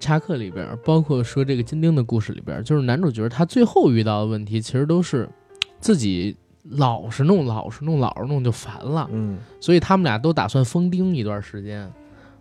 [0.00, 5.28] 查克里边，包括说这个金丁的故事里边，就是男主角他最后遇到的问题，其实都是
[5.80, 11.90] 自己老是弄、老是弄、老是弄就烦了，嗯所以他们俩都打算封钉一段时间。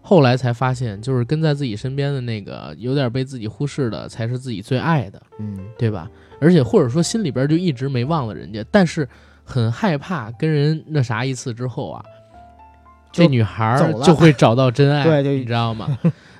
[0.01, 6.09] 后来才发现，就是跟在自己身边的那个有点被自己忽视的，才是自己最爱的，嗯对吧？
[6.39, 9.05] 而且或者说心里边就一直没忘了人家，但是
[9.43, 12.01] 很害怕跟人那啥一次之后啊，
[13.11, 15.97] 这女孩就会找到真爱， 对就你知道吗？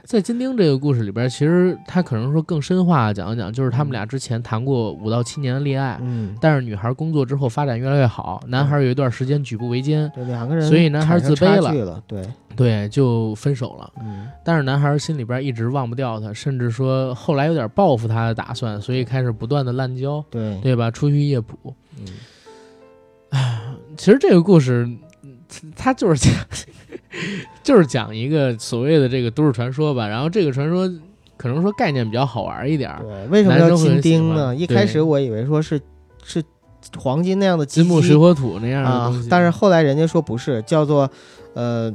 [0.08, 13.92] 在金丁这个故事里边，其实他可能说更深化地讲一讲，就是他们俩之前谈过五到七年的恋爱，嗯，但是女孩工作之后发展越来越好，男孩有一段时间举步维艰，对两个人，所以男孩自卑了了，对，对，就分手了。
[14.00, 20.90] 嗯但是男孩心里边一直忘不掉他，甚至说后来有点报复他的打算，所以开始不断的滥交，对，对吧？
[20.90, 21.76] 出去夜捕。
[22.00, 22.06] 嗯
[23.98, 24.88] 其实这个故事，
[25.64, 26.34] 嗯它就是讲，
[27.64, 30.08] 就是讲一个所谓的这个都市传说吧。
[30.08, 30.88] 然后这个传说
[31.38, 34.56] 可能说概念比较好玩一点儿，对，为什么叫金钉呢？
[34.56, 35.80] 一开始我以为说是
[36.24, 36.44] 是
[36.98, 41.10] 黄金那样的金木水火土那样的啊东西。，但是后来人家说不是，叫做
[41.54, 41.94] 呃，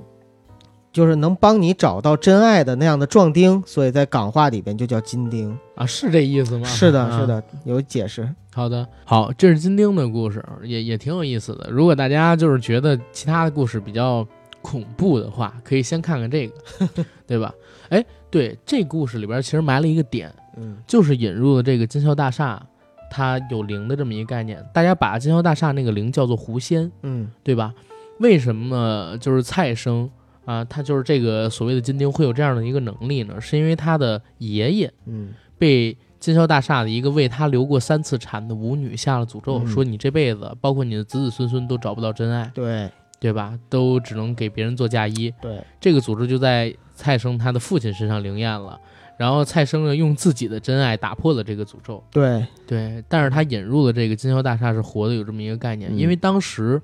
[0.93, 5.57] 就是能帮你找到真爱的那样的壮丁，所以在港话里边就叫金丁。
[5.74, 6.66] 啊，是这意思吗？
[6.66, 7.26] 是的，啊是。
[7.26, 8.28] 的，有解释。
[8.55, 11.70] 好的，好，这是金丁的故事，也也挺有意思的。
[11.70, 14.26] 如果大家就是觉得其他的故事比较
[14.61, 16.55] 恐怖的话，可以先看看这个，
[17.26, 17.53] 对吧？
[17.88, 22.62] 哎，对，这故事里边其实埋了一个点，嗯就是引入了这个金宵大厦，
[23.11, 24.62] 它有灵的这么一个概念。
[24.74, 27.72] 大家把金宵大厦那个灵叫做狐仙，嗯对吧？
[28.18, 30.09] 为什么就是蔡生
[30.45, 33.40] 啊，他就是这个所谓的金钉会有这样的一个能力呢？
[33.40, 43.59] 是因为他的爷爷嗯被金宵大厦的一个为他流过三次产的舞女下了诅咒，嗯说你这辈子，包括你的子子孙孙都找不到真爱，对对吧？
[43.68, 45.32] 都只能给别人做嫁衣。
[45.40, 48.78] 对，这个诅咒就在蔡生他的父亲身上灵验了。
[49.16, 52.03] 然后蔡生呢，用自己的真爱打破了这个诅咒。
[52.11, 56.80] 对，对，但是他引入了这个金宵大厦是活的有这么一个概念，嗯因为当时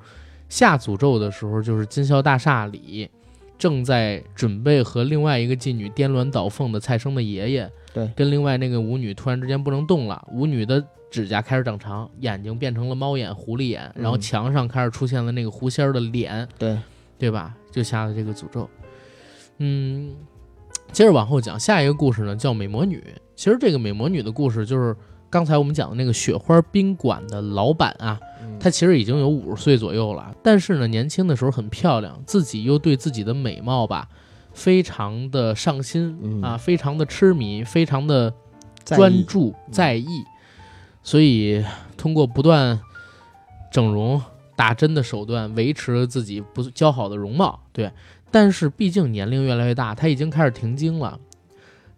[0.48, 3.10] 下诅咒的时候，就是金宵大厦里
[3.58, 16.78] 正在准备和另外一个妓女颠鸾倒凤的蔡生的爷爷，对跟另外那个舞女突然之间不能动了，舞女的指甲开始长长，眼睛变成了猫眼、狐狸眼，然后嗯墙上开始出现了那个狐仙儿的脸，对，
[17.18, 17.54] 对吧？
[17.72, 18.68] 就下了这个诅咒。
[19.58, 20.14] 嗯，
[20.92, 23.02] 接着往后讲，下一个故事呢叫美魔女。
[23.34, 24.94] 其实这个美魔女的故事就是
[25.30, 28.27] 刚才我们讲的那个雪花宾馆的老板啊，嗯
[28.60, 34.08] 她其实已经有五十岁左右了，但是呢，年轻的时候很漂亮，自己又对自己的美貌吧
[34.52, 38.32] 非常的上心、嗯啊，非常的痴迷，非常的
[38.84, 40.24] 专注在意，
[41.02, 41.64] 所以
[41.96, 42.80] 通过不断
[43.70, 44.20] 整容、
[44.56, 47.60] 打针的手段维持了自己不姣好的容貌。
[47.72, 47.92] 对，
[48.32, 51.20] 但是毕竟年龄越来越大，她已经开始停经了。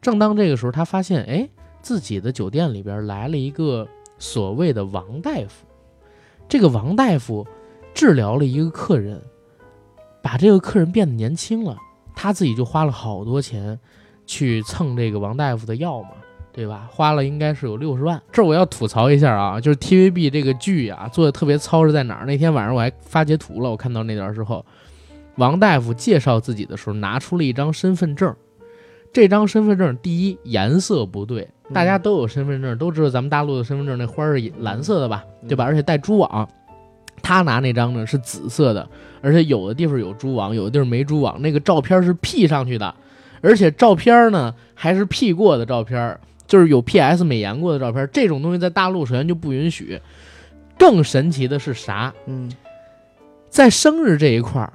[0.02, 1.48] 正当这个时候，她发现，哎，
[1.80, 3.88] 自己的酒店里边来了一个
[4.18, 5.66] 所谓的王大夫。
[6.50, 7.46] 这个王大夫
[7.94, 9.22] 治疗了一个客人，
[10.20, 11.76] 把这个客人变得年轻了。
[12.12, 13.78] 他自己就花了好多钱
[14.26, 16.10] 去蹭这个王大夫的药嘛，
[16.52, 16.88] 对吧？
[16.90, 18.20] 花了应该是有六十万。
[18.32, 22.26] 这我要吐槽一下啊，就是 TVB 这个剧啊做的特别糙是在哪儿？
[22.26, 24.66] 那天晚上我还发截图了，我看到那段之后，
[25.36, 28.34] 王大夫介绍自己的时候拿出了一张身份证。
[29.12, 35.64] 这张身份证，第一颜色不对，大家都有身份证，都知道咱们大陆的身份证那花是蓝色的吧，对吧？
[35.64, 36.48] 而且带蛛网，
[37.22, 38.88] 他拿那张呢是紫色的，
[39.20, 41.40] 而且有的地方有蛛网，有的地方没蛛网。
[41.42, 42.94] 那个照片是 P 上去的，
[43.40, 48.08] 而且照片呢还是 P 过的照片，就是有 PS 美颜过的照片。
[48.12, 50.00] 这种东西在大陆首先就不允许。
[50.78, 52.14] 更神奇的是啥？
[52.26, 52.50] 嗯
[53.50, 54.72] 在生日这一块儿，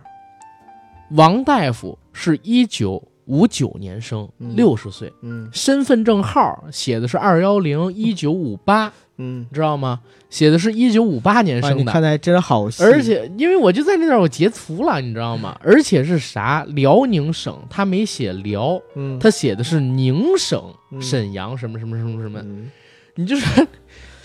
[1.11, 4.55] 王大夫是一九五九年生，嗯。
[4.55, 9.99] 六十岁，嗯，身份证号写的是二幺零一九五八，嗯，知道吗？
[10.29, 15.57] 写的是一九五八年生的，你看的还真好，而且因为我就在那段我截图了，你知道吗？
[15.63, 16.65] 而且是啥？
[16.69, 20.61] 辽宁省，他没写辽，嗯，他写的是宁省
[20.91, 21.01] 嗯。
[21.01, 22.69] 沈阳什么什么什么什么，嗯。
[23.17, 23.65] 你就是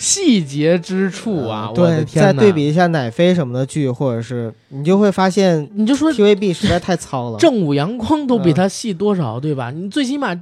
[0.01, 1.69] 细节之处啊！
[1.71, 2.21] 我的对！
[2.23, 7.37] 再对比一下奶飞什么的剧，或者是你就会发现你就说 TVB 实在太糙了。
[7.39, 9.71] 正午阳光都比嗯他细多少，对吧？
[9.71, 10.35] 你最起码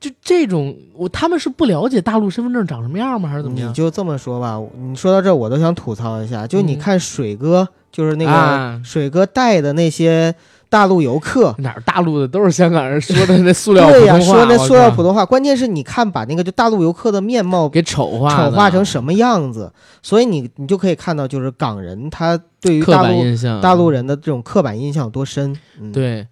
[0.00, 3.28] 就这种，我他们是不了解大陆身份证长什么样吗？
[3.28, 3.68] 还是怎么样？
[3.68, 10.34] 你就这么说吧，你说到这儿，我都想吐槽一下，就你嗯看水哥，就是那啊个水哥带的那些
[10.70, 11.54] 大陆游客。
[11.58, 23.22] 哪儿大陆的都是香港人说的那塑料普对呀、通话，说那塑料普通话，关键是你看把那个就大陆游客的面貌给丑化丑化成什么样子，所以你你就可以看到，就是港人他对于大陆
[23.60, 25.54] 大陆人的这种刻板印象多深。
[25.78, 26.26] 嗯，对，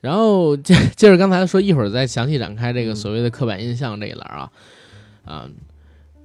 [0.00, 2.96] 然后接 接着刚才说，一会儿再详细展开这个嗯。
[2.96, 4.50] 所谓的刻板印象这一栏啊，
[5.24, 5.46] 啊，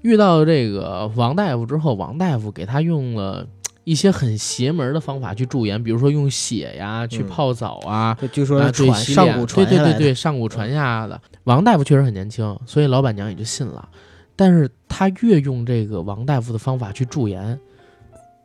[0.01, 3.45] 遇到这个王大夫之后，王大夫给他用了
[3.84, 8.17] 一些很邪门的方法去驻颜，比如说用血呀去嗯泡澡啊。
[8.21, 9.84] 就据说啊，上古传下来的。
[9.84, 11.19] 对对对对，上古传下的。
[11.45, 13.89] 王大夫确实很年轻，所以老板娘也就信了。
[14.36, 17.59] 但是他越用这个王大夫的方法去驻颜，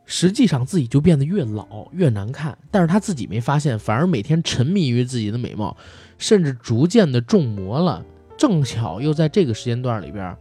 [0.05, 2.57] 实际上自己就变得越老越难看。
[2.71, 5.77] 但是他自己没发现，反而每天沉迷于自己的美貌，
[6.17, 8.03] 甚至逐渐的中魔了。
[8.37, 10.35] 正巧又在这个时间段里边，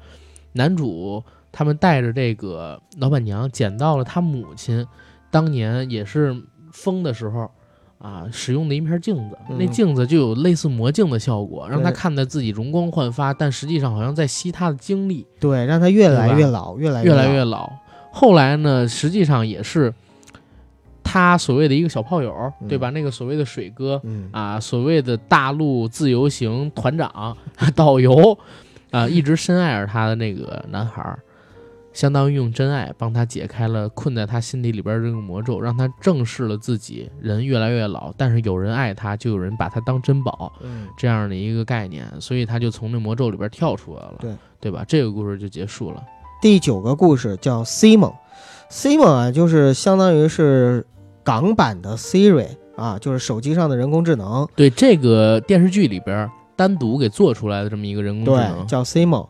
[0.55, 1.23] 男主
[1.57, 4.85] 他们带着这个老板娘捡到了他母亲
[5.31, 6.35] 当年也是
[6.73, 7.49] 疯的时候
[7.99, 9.57] 啊使用的一面镜子，嗯。
[9.57, 17.71] 那镜子就有类似魔镜的效果，让他看得自己容光焕发，但实际上好像在吸他的精力，对，让他越来越老，越来越来老越老。
[18.11, 19.95] 后来呢，实际上也是
[21.05, 22.67] 他所谓的一个小炮友，嗯。
[22.67, 22.91] 对吧？
[22.91, 24.29] 那个所谓的水哥，嗯。
[24.33, 27.37] 啊，所谓的大陆自由行团长、
[27.77, 28.37] 导游
[28.91, 31.19] 啊，一直深爱着他的那个男孩儿，
[31.95, 44.85] 相当于用真爱帮他解开了困在他心底里边这个魔咒，让他正视了自己人越来越老，但是有人爱他，就有人把他当珍宝嗯这样的一个概念，所以他就从那魔咒里边跳出来了，对对吧？
[44.87, 46.03] 这个故事就结束了。
[46.43, 50.85] 第九个故事叫 Simon，Simon 啊，就是相当于是
[51.23, 54.49] 港版的 Siri 啊，就是手机上的人工智能。
[54.57, 59.29] 对这个电视剧里边单独给做出来的这么一个人工智对，能，叫 Simon。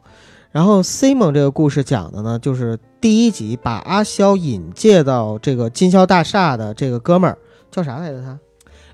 [0.54, 7.36] 然后 Simon 这个故事讲的呢，就是第一集把阿肖引介到这个金宵大厦的这个哥们儿
[7.72, 8.22] 叫啥来着？
[8.22, 8.38] 他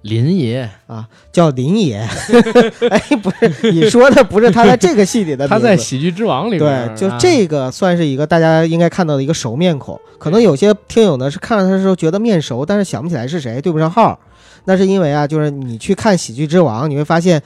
[0.00, 1.98] 林爷啊，叫林爷。
[2.88, 5.46] 哎，不是，你说的不是他在这个戏里的。
[5.48, 10.00] 他在《喜剧之王》里边，对，就啊这个算是一个大家应该看到的一个熟面孔。
[10.18, 14.18] 可能有些听友呢是看到他的时候觉得面熟，但是想不起来是谁，对不上号。
[14.64, 17.42] 那是因为啊，就是你去看《喜剧之王》，你会发现，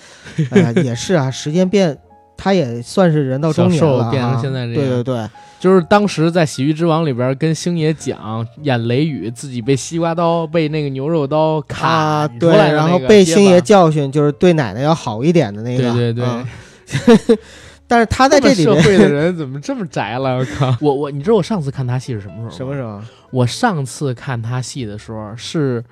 [0.51, 1.97] 哎呀，也是啊，时间变，
[2.37, 5.29] 他也算是人到中年了、啊，变成现在这样对对对，
[5.59, 15.93] 就是当时在《喜剧之王》里边跟星爷讲演雷雨，自己被西瓜刀、被那个牛肉刀砍啊，出对，来然后被星爷教训，就是对奶奶要好一点的那个。
[15.93, 16.49] 对对对啊
[17.87, 20.39] 但是他在这里面社会的人怎么这么宅了？
[20.39, 20.75] 我靠！
[20.81, 22.51] 我我，你知道我上次看他戏是什么时候吗？
[22.51, 23.01] 什么时候？
[23.31, 25.85] 我上次看他戏的时候是，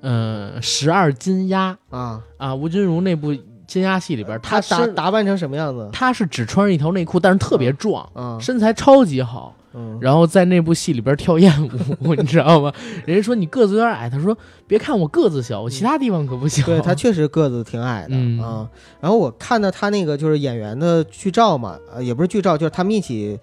[0.00, 3.34] 呃，十二金鸭啊，啊，吴君如那部
[3.68, 5.88] 金鸭戏里边，他打打扮成什么样子？
[5.92, 9.54] 他是只穿着一条内裤，但是特别壮，啊，身材超级好。
[9.74, 11.52] 嗯，然后在那部戏里边跳艳
[12.00, 12.72] 舞， 你知道吗？
[13.04, 16.64] 人家说你个子有点矮，他说别看我个子小，我其他地方可不小。
[16.64, 18.66] 对他 确实个子挺矮的、嗯啊。
[18.98, 23.38] 然后我看到他那个就是演员的剧照嘛，呃，也不是剧照，就是他们一起，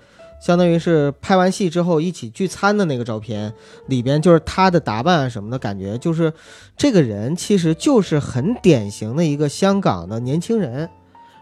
[0.46, 3.52] 相当于是拍完戏之后一起聚餐的那个照片，
[3.88, 6.32] 里边就是他的打扮啊什么的，感觉就是
[6.78, 10.88] 这个人其实就是很典型的一个香港的年轻人。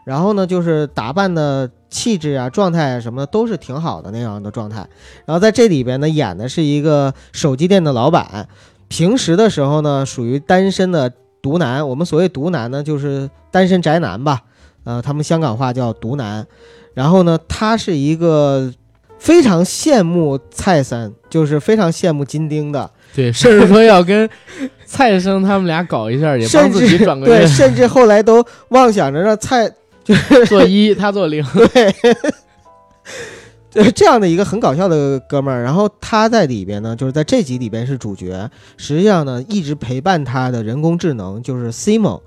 [0.05, 4.87] 然后呢，就是打扮的气质啊、状态啊什么的都是挺好的那样的状态。
[5.25, 8.47] 然后在这里边呢，演的是一个手机店的老板，
[8.87, 11.85] 平时的时候呢，属于单身的独男。
[11.89, 14.43] 我们所谓独男呢，就是单身宅男吧，
[14.85, 16.47] 呃，他们香港话叫独男。
[16.93, 18.71] 然后呢，他是一个
[19.23, 24.29] 非常羡慕蔡三，就是非常羡慕金丁的，对，甚至说要跟
[24.85, 29.71] 蔡生他们俩搞一下，也帮甚自己转个对，甚至后来都妄想着让蔡
[30.03, 31.41] 就是做一，他做零。
[31.73, 31.95] 对，
[33.81, 42.19] 呃，这样的一个很搞笑的哥们儿，然后他在里边呢，就是在这集里边是主角，实际上呢，一直陪伴他的人工智能就是 Simon，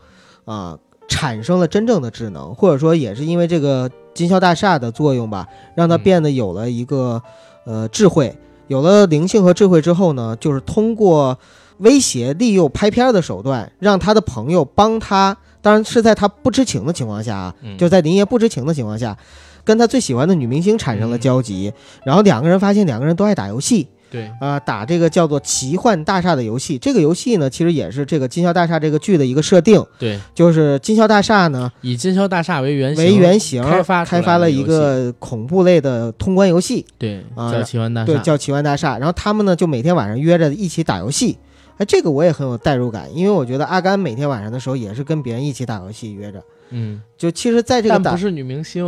[0.47, 0.79] 啊、
[1.09, 5.47] 产生了真正的智能，或者说也是因为这个金宵大厦的作用吧，
[5.77, 6.03] 让他嗯。
[6.03, 7.23] 变得有了一个、
[7.65, 8.37] 呃智慧，
[8.67, 11.39] 有了灵性和智慧之后呢，就是通过
[11.79, 19.17] 威胁、利诱、拍片儿的手段，让他的朋友帮他，当然是在他不知情的情况下啊，嗯就在林爷不知情的情况下，
[19.65, 21.73] 跟他最喜欢的女明星产生了交集，
[22.05, 23.87] 然后两个人发现两个人都爱打游戏。
[24.11, 26.79] 对，啊，打这个叫做奇幻大厦的游戏。
[26.79, 29.85] 这个游戏呢，其实也是这个金宵大厦这个剧的一个设定。
[29.99, 36.87] 对，就是金宵大厦呢，以金宵大厦为原型，为原型开发开发了一个恐怖类的通关游戏。
[36.97, 38.07] 对，啊，叫奇幻大厦。
[38.07, 38.97] 对，叫奇幻大厦。
[38.99, 41.37] 然后他们呢，就每天晚上约着一起打游戏。
[41.79, 46.43] 哎，这个我也很有代入感，因为我觉得阿甘每天晚上的时候也是跟别人一起打游戏约着。
[46.71, 48.85] 嗯，就其实在这个但不是女明星，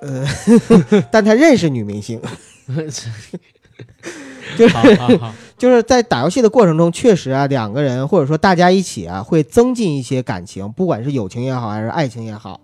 [0.00, 0.26] 呃，
[1.12, 2.20] 但他认识女明星。
[4.58, 4.74] 就是
[5.56, 12.60] 就是在打游戏的过程中，确实啊，两个人或者说大家一起啊，会增进一些感情，不管是友情也好，还是爱情也好。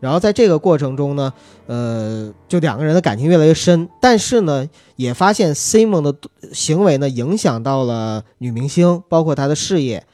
[0.00, 1.32] 然后在这个过程中呢，
[1.66, 3.88] 呃，就两个人的感情越来越深。
[4.00, 6.14] 但是呢，也发现 Simon 的
[6.52, 10.04] 行为呢，影响到了女明星，包括他的事业。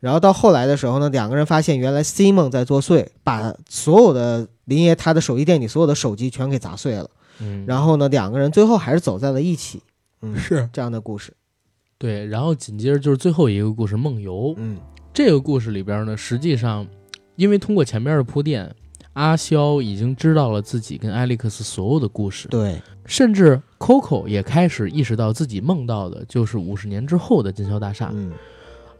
[0.00, 7.08] 然后到后来的时候呢，两个人发现原来 Simon 在作祟，把所有的林爷他的手机店里所有的手机全给砸碎了。
[7.40, 9.82] 嗯，然后呢，两个人最后还是走在了一起。
[10.24, 11.32] 嗯，是这样的故事，
[11.98, 14.32] 对，然后紧接着就是最后一个故事《梦游》。
[14.56, 14.78] 嗯，
[15.12, 16.86] 这个故事里边呢，实际上，
[17.36, 18.74] 因为通过前面的铺垫，
[19.12, 22.48] 阿肖已经知道了自己跟艾利克斯所有的故事。
[22.48, 28.10] 对，甚至 Coco 也开始意识到自己梦到的就是五十年之后的金宵大厦。
[28.12, 28.32] 嗯，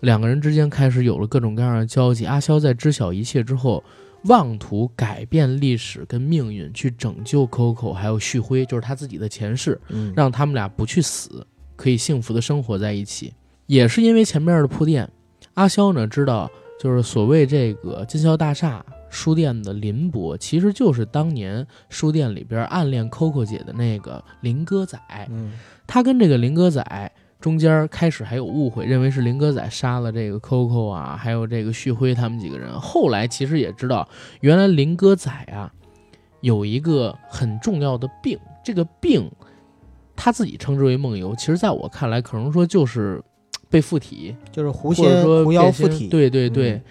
[0.01, 2.27] 两个人之间开始有了各种各样的交集。
[2.27, 3.83] 阿肖在知晓一切之后，
[4.25, 11.47] 妄图改变历史跟命运，去拯救 Coco，还有旭辉，就是他自己的前世，嗯，让他们俩不去死，
[11.77, 13.33] 可以幸福的生活在一起。
[13.67, 15.11] 也是因为前面的铺垫，
[15.55, 16.51] 阿萧呢知道，
[16.81, 24.99] 就是所谓这个金宵大厦书店的林伯，其实就是当年书店里边暗恋 Coco 姐的那个林哥仔。
[25.31, 25.53] 嗯，
[25.87, 27.13] 他跟这个林哥仔。
[27.45, 32.73] 中间开始还有误会，认为是林哥仔杀了这个 Coco 啊，还有这个旭辉他们几个人。
[32.81, 34.09] 后来其实也知道，
[34.41, 35.71] 原来林哥仔啊
[36.41, 39.31] 有一个很重要的病，这个病
[40.17, 41.37] 他自己称之为梦游。
[41.37, 43.23] 其实在我看来，可能说就是
[43.69, 46.09] 被附体，就是狐仙说狐妖附体。
[46.09, 46.83] 对对对，嗯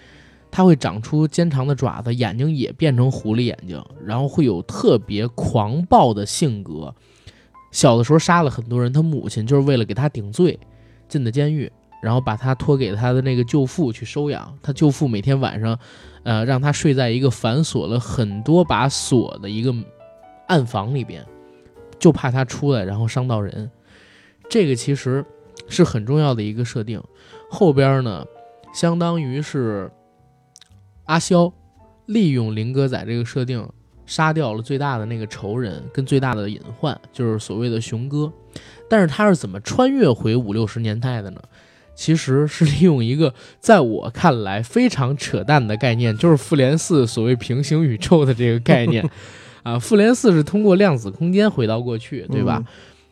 [0.52, 6.94] 它会长出尖长的爪子，眼睛也变成狐狸眼睛，然后会有特别狂暴的性格。
[7.74, 10.56] 小的时候杀了很多人，他母亲就是为了给他顶罪，
[11.08, 11.70] 进的监狱，
[12.00, 14.56] 然后把他托给他的那个舅父去收养。
[14.62, 15.76] 他舅父每天晚上，
[16.22, 19.74] 呃，让他睡在一个反锁了很多把锁的一个
[20.46, 21.26] 暗房里边，
[21.98, 23.68] 就怕他出来然后伤到人。
[24.48, 25.24] 这个其实
[25.68, 27.02] 是很重要的一个设定。
[27.50, 28.24] 后边呢，
[28.72, 29.90] 相当于是
[31.06, 31.52] 阿肖
[32.06, 33.68] 利用林哥仔这个设定。
[34.06, 38.32] 杀掉了最大的那个仇人跟最大的隐患，就是所谓的熊哥。
[38.88, 41.40] 但是他是怎么穿越回五六十年代的呢？
[41.94, 49.08] 其实是利用一个在我看来非常扯淡的概念，就是复联四所谓平行宇宙的这个概念。
[49.62, 52.58] 啊，复联四是通过量子空间回到过去，对吧？
[52.60, 52.66] 嗯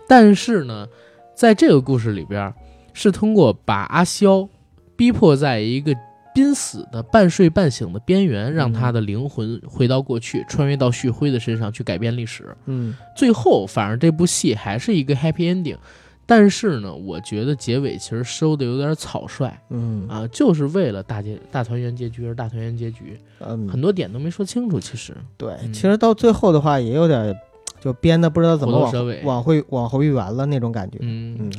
[0.08, 0.86] 但是呢，
[1.34, 2.52] 在这个故事里边，
[2.92, 4.48] 是通过把阿肖
[4.96, 5.96] 逼迫在一个。
[6.34, 12.56] 濒死的半睡半醒的边缘，让他的灵魂回到过去，穿越到旭辉的身上去改变历史。
[12.66, 15.76] 嗯，最后反而这部戏还是一个 happy ending，
[16.24, 19.52] 但是呢，我觉得结尾其实收的有点草率。
[19.70, 24.80] 嗯啊，就是为了大结大团圆结局而大团圆结局，嗯，很多点都没说清楚。
[24.80, 27.34] 其实，对，嗯其实到最后的话也有点
[27.80, 30.98] 就编的不知道怎么往虎头蛇尾往回往回圆了那种感觉。
[31.00, 31.52] 嗯嗯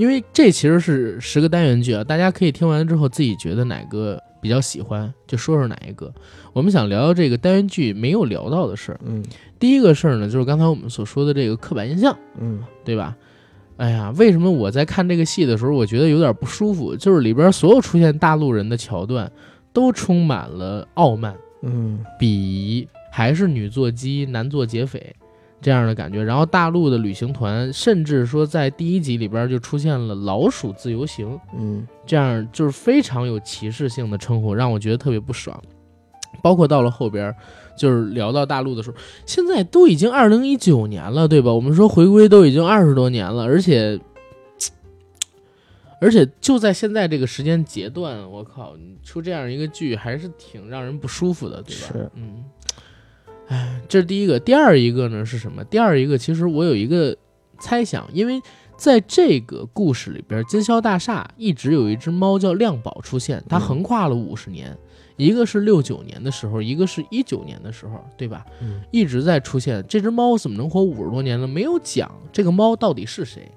[0.00, 6.10] 因为这其实是十个单元剧啊，大家可以听完之后自己觉得哪个比较喜欢，就说说哪一个。
[6.54, 9.00] 我们想聊聊这个单元剧没有聊到的事儿。
[9.04, 9.22] 嗯
[9.58, 13.14] 第一个事儿呢，就是刚才我们所说的这个刻板印象，嗯对吧？
[13.76, 16.96] 哎呀，为什么我在看这个戏的时候，我觉得有点不舒服？
[16.96, 19.30] 就是里边所有出现大陆人的桥段，
[19.70, 25.14] 都充满了傲慢、嗯鄙夷，还是女做鸡，男做劫匪
[25.60, 26.22] 这样的感觉。
[26.22, 35.60] 然后大陆的旅行团，甚至说在第一集里边就出现了“老鼠自由行”嗯这样，就是非常有歧视性的称呼，让我觉得特别不爽。
[36.42, 37.34] 包括到了后边，
[37.76, 38.96] 就是聊到大陆的时候，
[39.26, 41.52] 现在都已经二零一九年了，对吧？
[41.52, 44.00] 我们说回归都已经二十多年了，而且，
[46.00, 51.88] 而且就在现在这个时间节段，我靠，你出这样一个剧还是挺让人不舒服的，对吧？
[51.92, 52.44] 是嗯，
[53.50, 54.38] 哎，这是第一个。
[54.38, 55.62] 第二一个呢是什么？
[55.64, 57.16] 第二一个，其实我有一个
[57.58, 58.40] 猜想，因为
[58.76, 64.76] 在这个故事里边，金宵大厦一直有一只猫叫亮宝出现，它嗯横跨了五十年，
[65.16, 68.46] 一个是六九年的时候，一个是一九年的时候，对吧？
[68.62, 69.84] 嗯一直在出现。
[69.88, 71.48] 这只猫怎么能活五十多年呢？
[71.48, 73.50] 没有讲这个猫到底是谁。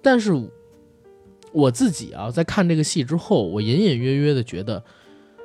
[0.00, 0.32] 但是
[1.52, 4.82] 我自己啊，在看这个戏之后，我隐隐约约的觉得，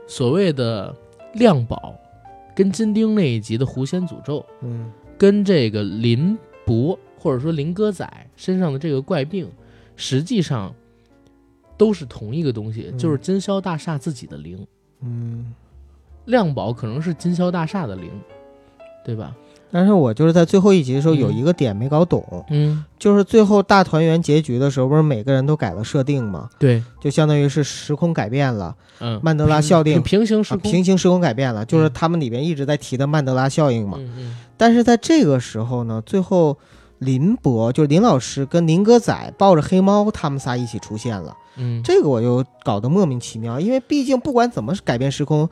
[0.08, 0.96] 所谓的
[1.34, 1.94] 亮宝
[2.56, 9.50] 跟金丁那一集的狐仙诅咒，嗯跟这个林伯或者说林哥仔身上的这个怪病，
[9.96, 10.74] 实际上
[11.78, 14.66] 都是同一个东西，嗯就是金宵大厦自己的灵。
[15.02, 15.54] 嗯，
[16.26, 18.10] 亮宝可能是金宵大厦的灵，
[19.06, 19.36] 对吧？
[19.74, 21.18] 但是我就是在最后一集的时候嗯。
[21.18, 26.48] 有一个点没搞懂，嗯，就是最后大团圆结局的时候，不是每个人都改了设定吗？
[26.60, 30.02] 对，就相当于是时空改变了，嗯，曼德拉效应。
[30.04, 33.98] 平平行时平行时空改变了，就是嗯他们里边一直在提的曼德拉效应嘛。
[34.00, 36.56] 嗯嗯但是在这个时候呢，最后
[37.00, 41.36] 林博就是林老师跟林哥仔抱着黑猫，他们仨一起出现了。
[41.58, 45.50] 嗯，这个我就搞得莫名其妙，因为毕竟不管怎么改变时空，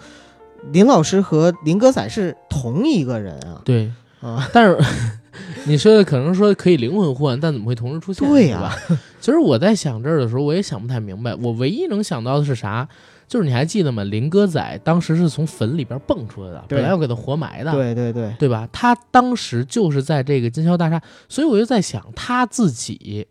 [0.72, 3.62] 林老师和林哥仔是同一个人啊。
[3.66, 3.92] 对。
[4.22, 4.50] 啊！
[4.54, 4.78] 但是
[5.66, 8.28] 你说的可能说可以灵魂互换，但怎么会同时出现？
[8.28, 8.98] 对呀吧？
[9.20, 11.36] 其实我在想这儿的时候，我也想不太明白。
[11.36, 12.88] 我唯一能想到的是啥？
[13.28, 14.04] 就是你还记得吗？
[14.04, 18.68] 林哥仔当时是从坟里边蹦出来的，本来要给他活埋的，对对对，对吧？
[18.74, 23.28] 他当时就是在这个金宵大厦，所以我就在想，他自己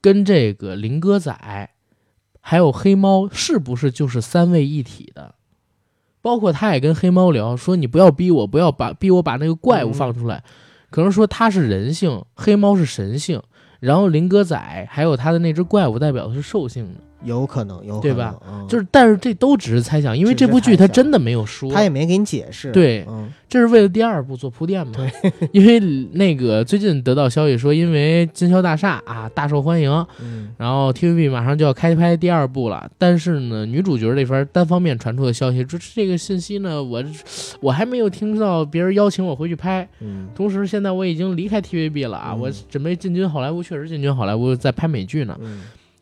[0.00, 1.32] 跟这个林哥仔
[2.40, 5.34] 还有黑猫是不是就是三位一体的？
[6.28, 10.44] 包括他也跟黑猫聊说：“你不要逼我，不要把逼我把那个怪物放出来。
[10.90, 13.42] 可能说他是人性，黑猫是神性，
[13.80, 22.70] 然后林哥仔还有他的那只怪物代表的是兽性的，有可能，有可能，对吧嗯就是但是这都只是猜想，因为这部剧他真的没有说，他也没给你解释。
[22.70, 24.92] 对嗯，这是为了第二部做铺垫嘛？
[24.94, 25.10] 对，
[25.52, 25.80] 因为
[26.12, 29.90] 那个最近得到消息说，因为金宵大厦啊大受欢迎，
[30.20, 32.88] 嗯然后 TVB 马上就要开拍第二部了。
[32.98, 37.02] 但是呢，女主角这边单方面传出的消息，这这个信息呢，我
[37.60, 39.88] 我还没有听到别人邀请我回去拍。
[40.00, 45.36] 嗯同时，现在我已经离开 TVB 了啊，嗯我准备进军好莱坞，确实进军好莱坞，在拍美剧呢。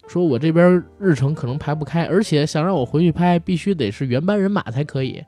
[0.06, 5.22] 说我这边日程可能排不开，而且想让我回去拍，必须得是原班人马才可以。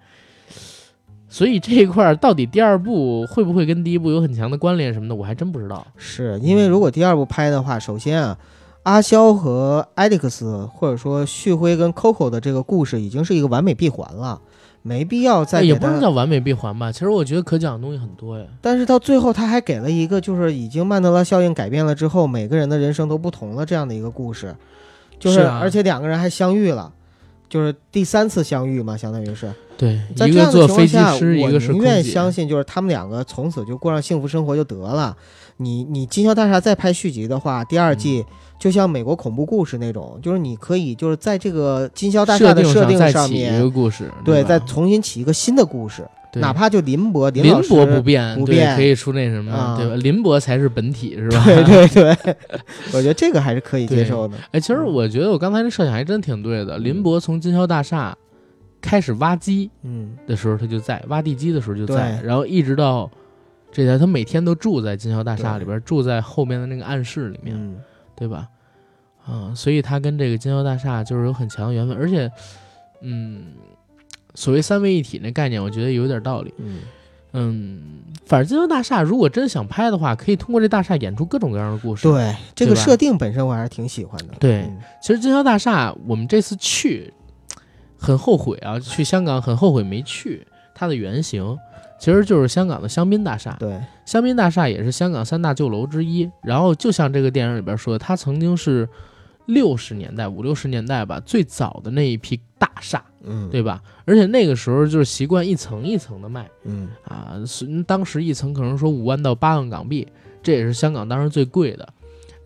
[1.28, 5.86] 所以这一块儿到底第二部会不会跟第一部有很强的关联什么的，我还真不知道。
[5.96, 8.38] 是因为如果第二部拍的话，首先啊，
[8.84, 14.40] 阿肖和艾利克斯或者说旭辉跟 Coco 的这个故事已经是一个完美闭环了，
[14.88, 15.74] 没必要再哎也。
[15.74, 18.44] 不能叫完美闭环吧，其实我觉得可讲的东西很多呀。
[18.62, 24.56] 但是到最后，他还给了一个就是已经曼德拉效应改变了之后，每个人的人生都不同了这样的一个故事，
[25.20, 26.92] 就是而且两个人还相遇了。
[27.48, 32.04] 就是第三次相遇嘛，相当于是对，在一这样的情个做飞机况下，师，一我个是空宁愿。
[32.04, 35.16] 相信就是他们两个从此就过上幸福生活就得了。
[35.56, 44.48] 你你金宵大厦再拍续集的话，第二季嗯就像美国恐怖故事那种，就是你可以就是在这个金宵大厦设的设定上面，个故事，对，吧？
[44.48, 46.40] 再重新起一个新的故事，对。
[46.42, 48.76] 哪怕就林博林林博不变，对不变。
[48.76, 49.76] 可以出那什么，啊。
[49.76, 49.94] 对吧？
[49.96, 51.44] 林博才是本体，是吧？
[51.44, 52.36] 对对对，
[52.92, 54.36] 我觉得这个还是可以接受的。
[54.50, 56.78] 哎，其实我觉得我刚才这设想还真挺对的。
[56.78, 58.16] 林博从金宵大厦
[58.80, 63.10] 开始挖机嗯，的时候，他就在；挖地基的时候就在，然后一直到
[63.70, 67.76] 这台，他每天都住在金宵大厦里边，住在后面的那个暗室里面，嗯，
[68.18, 68.48] 对吧？
[69.24, 72.30] 啊，所以它跟这个金宵大厦就是有很强的缘分，而且，
[73.02, 73.52] 嗯，
[74.34, 76.54] 所谓三位一体那概念，我觉得有点道理。
[76.56, 76.80] 嗯，
[77.32, 77.82] 嗯，
[78.24, 82.08] 反正金宵大厦如果真想拍的话，可以通过这大厦演出各种各样的故事。
[82.10, 84.34] 对，这个设定本身我还是挺喜欢的。
[84.40, 87.12] 对嗯其实金宵大厦，我们这次去
[87.98, 90.46] 很后悔啊，去香港很后悔没去。
[90.74, 91.58] 它的原型
[91.98, 96.30] 其实就是香港的香槟大厦，对，香槟大厦也是香港三大旧楼之一。
[96.42, 98.88] 然后就像这个电影里边说的，它曾经是
[99.46, 103.82] 六十年代五六十年代吧最早的那一批大厦，嗯，对吧？
[104.04, 110.06] 而且那个时候就是习惯一层一层的卖嗯，啊，是当时一层可能说五万到八万港币，
[110.42, 111.88] 这也是香港当时最贵的。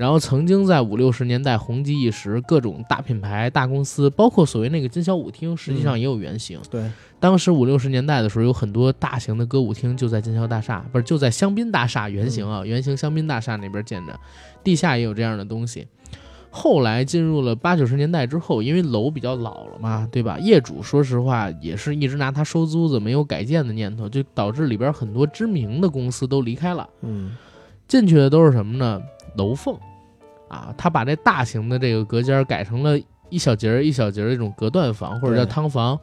[0.03, 6.59] 然后曾经在五六十年代红极一时，各种大品牌、大公司，包括所谓那个金宵舞厅，实际上也有原型。
[6.69, 14.19] 对，当时五六十年代的时候，有很多大型的歌舞厅就在金宵大厦，不是就在香槟大厦原型啊，原型香槟大厦那边建着，
[14.65, 15.87] 地下也有这样的东西。
[16.51, 20.37] 后来进入了八九十年代之后，因为楼比较老了嘛，对吧？
[20.41, 26.89] 业主说实话也是一直拿它收租子，没有改建的念头，就导致里边很多知名的公司都离开了。
[27.03, 27.37] 嗯，
[27.87, 29.01] 进去的都是什么呢？
[29.37, 29.75] 楼凤，
[30.53, 33.01] 啊，他把这大型的这个隔间儿改成了
[33.31, 35.99] 一小节儿一小节儿这种隔断房或者叫汤房，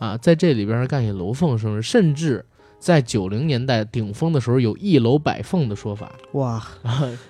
[0.00, 2.44] 啊，在这里边儿干起楼凤生意，甚至
[2.80, 6.10] 在九零年代顶峰的时候有一楼百凤的说法。
[6.32, 6.60] 哇，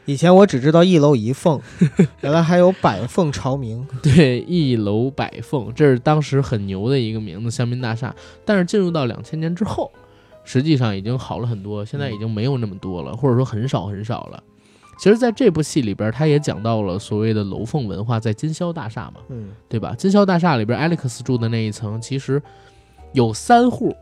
[0.06, 1.60] 以前我只知道一楼一凤，
[2.22, 3.86] 原来还有百凤朝明。
[4.02, 8.16] 对，一楼百凤，这是当时很牛的一个名字，香槟大厦。
[8.46, 9.92] 但是进入到两千年之后，
[10.42, 14.42] 实际上已经好了很多，现在已经没有那么多了，或者说很少很少了。
[14.98, 19.94] 其实，在这部戏里边，他也讲到了所谓的楼凤文化，在金宵大厦嘛，嗯对吧？
[19.96, 22.40] 金宵大厦里边，Alex 住的那一层，其实
[23.12, 23.94] 有三户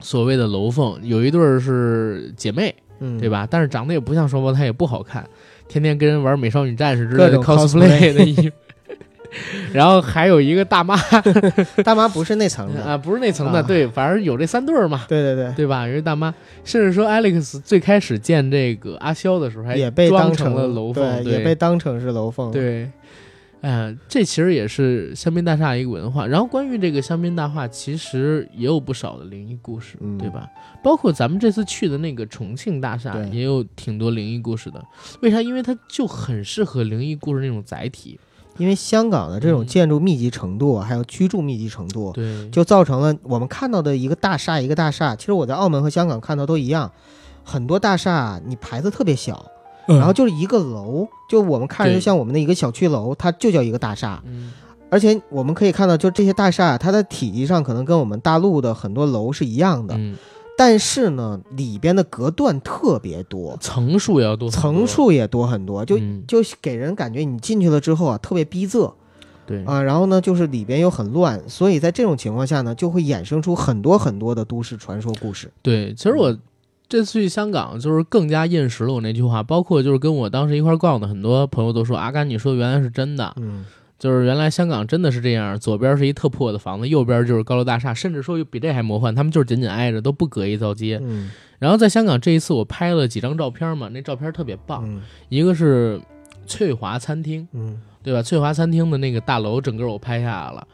[0.00, 3.28] 所谓的楼凤，有一对儿是姐妹，嗯，对？
[3.28, 3.46] 吧？
[3.50, 5.28] 但是长得也不像双胞胎，也不好看，
[5.68, 8.50] 天天跟人玩美少女战士之类的 cosplay 的衣服。
[9.72, 10.96] 然后还有一个大妈
[11.84, 15.86] 大妈不是那层的，啊，不是那层的，啊对，反正有这三对儿嘛，对对对，对吧？
[15.86, 16.34] 有一大妈，
[16.64, 22.90] 甚至说 Alex 最开始见这个阿肖的时候，还也被装当成成了楼凤，对，也被当成是楼凤，，对，
[23.60, 26.26] 哎呀，这其实也是香槟大厦一个文化。
[26.26, 30.48] 然后关于这个香槟大厦，其实也有不少的灵异故事，嗯对吧？
[30.82, 34.82] 包括咱们这次去的那个重庆大厦，也有挺多灵异故事的。
[35.20, 35.42] 为啥？
[35.42, 38.18] 因为它就很适合灵异故事那种载体。
[38.58, 45.16] 因为香港的这种嗯建筑密集程度，还有居住密集程度，对，就造成了我们看到的一个大厦一个大厦。
[45.16, 46.90] 其实我在澳门和香港看到都一样，
[47.44, 49.44] 很多大厦你牌子特别小，
[49.86, 54.22] 然后就是一个楼，就我们看着就像我们的一个小区楼，它就叫一个大厦。
[54.26, 54.52] 嗯，
[54.90, 60.16] 而且我们可以看到，就这些大厦，它的体积上可能跟我们大陆的很多楼是一样的，嗯，
[60.58, 66.24] 但是呢，里边的隔断特别多，层数也要多，层数也多很多，就、嗯。
[66.26, 68.92] 就给人感觉你进去了之后啊，特别逼仄。
[69.46, 69.62] 对。
[69.64, 69.80] 啊。
[69.80, 75.48] 然后呢，就是里边又很乱，所以在这种情况下呢，就会衍生出很多很多的都市传说故事。
[75.62, 76.36] 对，其实我
[76.88, 83.64] 这次去香港，就是更加印实了我那句话，包括就是跟我当时一块儿逛的很多朋友都说，阿甘你说原来是真的，嗯，
[83.98, 91.00] 就是原来香港真的是这样，左边是一特破的房子，右边就是高楼大厦，甚至说比这还魔幻，他们就是紧紧挨着，都不隔一条街。
[91.02, 96.00] 嗯然后在香港这一次，我拍了几张照片嘛，那照片特别棒，嗯一个是
[96.46, 98.22] 翠华餐厅，嗯对吧？
[98.22, 100.68] 翠华餐厅的那个大楼，整个我拍下来了。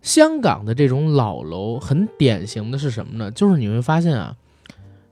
[0.00, 3.30] 香港的这种老楼很典型的是什么呢？
[3.32, 4.36] 就是你会发现啊，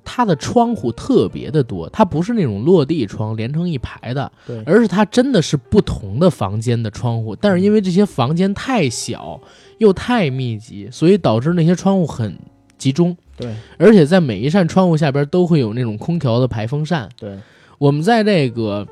[0.05, 7.35] 它的窗户特别的多，它不是那种落地窗连成一排的，对，而是它真的是不同的房间的窗户。
[7.37, 9.41] 但是因为这些房间太小
[9.79, 12.37] 又太密集，所以导致那些窗户很
[12.77, 17.09] 集中，对而且在每一扇窗户下边都会有那种空调的排风扇。
[17.19, 17.39] 对，
[17.79, 18.87] 我们在这个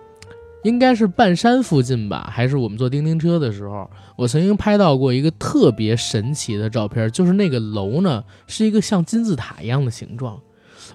[0.64, 10.39] 应该是半山附近吧，还是我们坐叮叮车的时候，我曾经拍到过一个特别神奇的照片，就是那个楼呢是一个像金字塔一样的形状。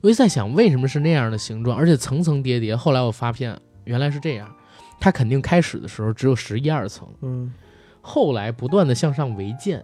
[0.03, 2.75] 我就在想，为什么是那样的形状，而且层层叠叠？
[2.75, 4.53] 后来我发现原来是这样，
[4.99, 7.53] 它肯定开始的时候只有十一二层，嗯
[8.01, 9.81] 后来不断的向上围建，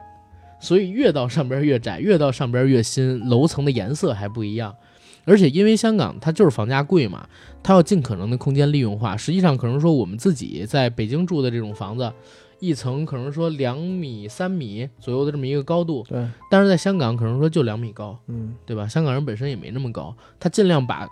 [0.60, 4.76] 所以越到上边越窄，越到上边越新，楼层的颜色还不一样。
[5.24, 7.26] 而且因为香港它就是房价贵嘛，
[7.64, 9.16] 它要尽可能的空间利用化。
[9.16, 12.12] 实际上可能说我们自己在北京住的这种房子，
[12.60, 18.88] 一层可能说两米、三米左右的这么一个高度，对，但是在香港可能说就两米高，嗯对吧？
[18.88, 21.08] 香港人本身也没那么高，他尽量把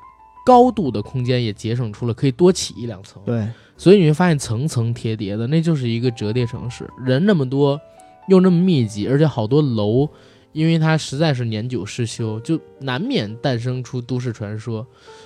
[0.45, 3.22] 高度的空间也节省出了，可以多起一两层。
[3.26, 3.48] 对，
[3.78, 7.80] 所以你会发现层层叠叠的，那就是一个折叠城市，人那么多，
[8.28, 10.07] 又那么密集，而且好多楼，
[10.53, 14.86] 因为它实在是年久失修，就难免诞生出都市传说。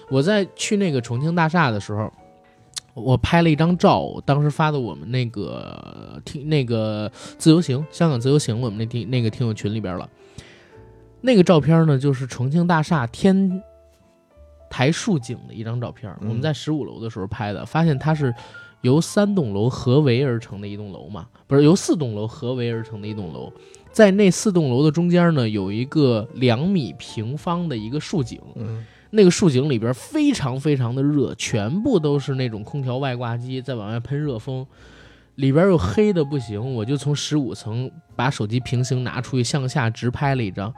[0.09, 2.11] 我在去那个重庆大厦的时候，
[2.93, 10.09] 我拍了一张照，当时发的我们那个听那个自由行，香港自由行我们那听那个听友群里边了。
[11.21, 13.61] 那个照片呢，就是重庆大厦天
[14.69, 16.11] 台竖景的一张照片。
[16.21, 18.33] 嗯我们在十五楼的时候拍的，发现它是
[18.81, 23.51] 由三栋楼合围而成的一栋楼嘛，不是由四栋楼合围而成的一栋楼。
[23.91, 34.65] 在那四栋楼的中间呢，有一个两米平方的一个竖井，嗯那个竖井里边非常非常的热，全部都是那种空调外挂机在往外喷热风，
[35.35, 40.73] 里边又黑的不行，我就从十五层把手机平行拿出去向下直拍了一张，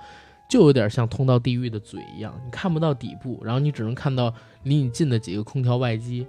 [0.49, 4.33] 就有点像通到地狱的嘴一样，你看不到底部，然后你只能看到
[4.63, 6.25] 离你近的几个空调外机，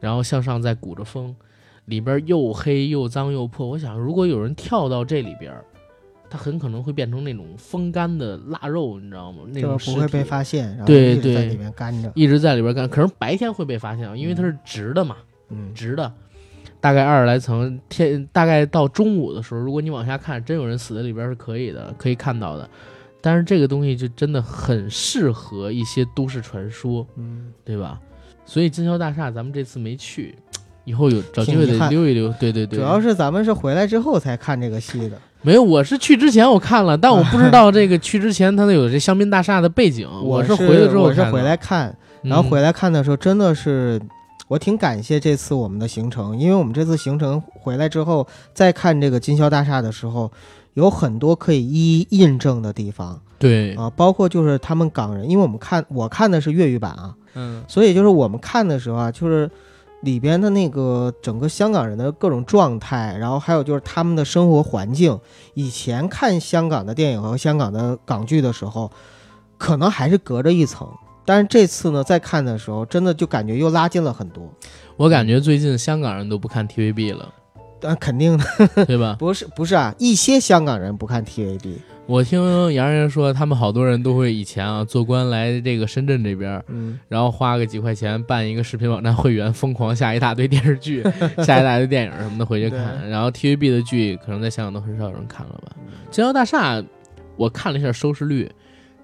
[0.00, 1.34] 然后向上在鼓着风，
[1.86, 3.66] 里边又黑又脏又破。
[3.66, 5.52] 我想，如果有人跳到这里边，
[6.30, 9.44] 它很可能会变成那种风干的腊肉，你知道吗？
[9.48, 15.16] 那种不会被发现，然后对对一直在里面干着，一直在里边干，可能白天会被发现啊，因为它是直的嘛，
[15.50, 16.12] 嗯直的，
[16.80, 22.68] 大概二十来层，天大概到中午的时候，如果你往下看，真有人死在里边是可以的，可以看到的。
[23.20, 28.00] 但是这个东西就真的很适合一些都市传说，嗯，对吧？
[28.46, 30.36] 所以金宵大厦咱们这次没去，
[30.84, 32.32] 以后有找机会得溜一溜。
[32.38, 44.00] 对对对，主要是咱们是回来之后才看这个戏的，没有，我是去之前我看了，但我不知道这个去之前它有这香槟大厦的背景， 我是回来之后我是回来看，然后嗯回来看的时候，真的是
[44.48, 50.30] 我挺感谢这次我们的行程，因为我们这次行程回来之后再看这个金宵大厦的时候，
[50.74, 53.20] 有很多可以一一印证的地方。
[53.38, 57.62] 对，啊，包括就是他们港人，因为我们看我看的是粤语版啊，嗯。
[57.68, 59.48] 所以就是我们看的时候啊，就是
[60.02, 65.18] 里边的那个整个香港人的各种状态，然后还有就是他们的生活环境。
[65.54, 68.90] 以前看香港的电影和香港的港剧的时候，
[69.56, 70.88] 可能还是隔着一层，
[71.24, 74.48] 但是这次呢，再看的时候，真的就感觉又拉近了很多。
[74.96, 77.34] 我感觉最近香港人都不看 TVB 了，
[77.80, 79.16] 但肯定的，对吧？
[79.20, 81.74] 不是不是啊，一些香港人不看 TVB，
[82.06, 91.02] 我听洋人说，他们好多人都会以前啊做官来这个深圳这边，嗯，然后花个几块钱办一个视频网站会员，疯狂下一大堆电视剧，
[91.44, 93.08] 下一大堆电影什么的回去看。
[93.08, 95.72] 然后 TVB 的剧可能在香港都很少有人看了吧。
[96.14, 96.80] 《金宵大厦》，
[97.36, 98.50] 我看了一下收视率，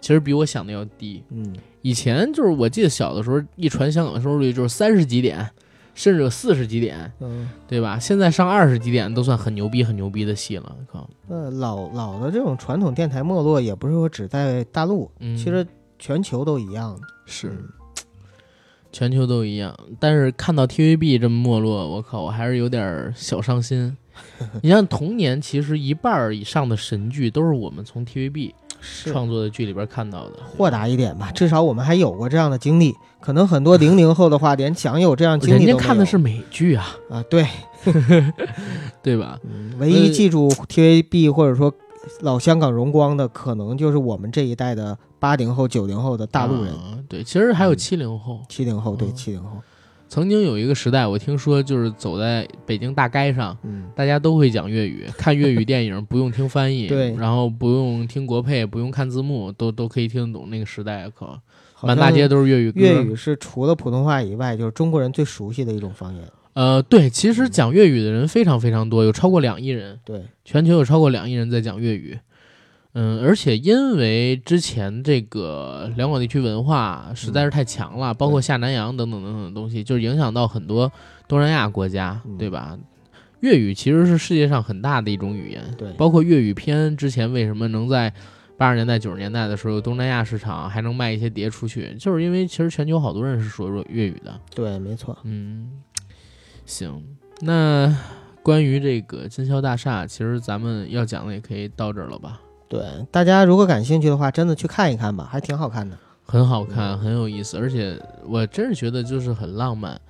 [0.00, 1.22] 其实比我想的要低。
[1.30, 5.46] 嗯，以前就是我记得小的时候，一传香港收视率就是三十几点，
[5.94, 7.98] 甚至有四十几点，嗯，对吧？
[7.98, 10.76] 现在上二十几点都算很牛逼、很牛逼的戏了。
[10.90, 15.66] 靠，呃，老老的这种传统电台没落，也不是说只在大陆，嗯，其实
[15.98, 16.98] 全球都一样。
[17.26, 17.48] 是。
[17.48, 17.68] 嗯
[18.92, 23.96] 全球都一样，但是看到 TVB 这么没落，我靠，我还是有点小伤心。
[24.62, 28.63] 你像童年，其实一半以上的神剧都是我们从 TVB 是
[29.04, 30.36] 创作的剧里边看到的。
[30.44, 32.94] 豁达一点吧，至少我们还有过这样的经历。
[33.20, 37.46] 可能很多零零后的话，连享有这样经历都人家看的是美剧啊，啊，对，
[39.02, 39.38] 对吧？
[39.44, 41.72] 嗯唯一记住 TVB 或者说
[42.20, 48.40] 老香港荣光的，可能就是我们这一代的八零后、九零后的大陆人，啊对，其实还有嗯七零后。
[48.48, 49.50] 七零后对嗯七零后，
[50.08, 60.48] 曾经有一个时代，我听说就是走在北京大街上，嗯，大家都会讲粤语， 看粤语电影不用听翻译，对然后不用听国配，不用看字幕，都都可以听得懂。
[60.50, 61.26] 那个时代，可，
[61.82, 62.80] 满大街都是粤语歌。
[62.80, 66.22] 粤语是除了普通话以外，就是中国人最熟悉的一种方言。
[66.52, 72.16] 呃，对，其实讲粤语的人非常非常多，有超过两亿人，对，全球有超过两亿人在讲粤语。
[72.94, 80.90] 嗯，而且因为之前这个两广地区文化实在是太强了，包括下南洋等等等等的东西，就是影响到很多
[81.26, 82.78] 东南亚国家，嗯对吧？
[83.40, 88.10] 粤语其实是世界上很大的一种语言，对包括粤语片之前为什么能在
[88.56, 94.40] 八十年代、九十年代的时候，东南亚市场还能卖一些碟出去，就是因为其实全球好多人是说粤语的。
[94.54, 95.18] 对，没错。
[95.24, 95.68] 嗯，
[96.64, 97.04] 行，
[97.40, 97.92] 那
[98.42, 102.40] 关于这个金宵大厦，其实咱们要讲的也可以到这儿了吧？
[102.78, 105.96] 对，大家如果感兴趣的话，真的去看一看吧，还挺好看的。
[106.26, 110.00] 很好看，很有意思，而且我真是觉得就是很浪漫。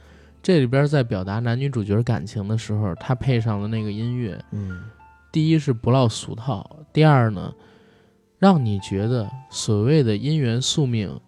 [0.43, 4.83] 这里边在表达男女主角感情的时候，他配上的那个音乐，嗯，
[5.33, 7.53] 第一是不落俗套，第二呢，
[8.39, 11.21] 让你觉得所谓的姻缘宿命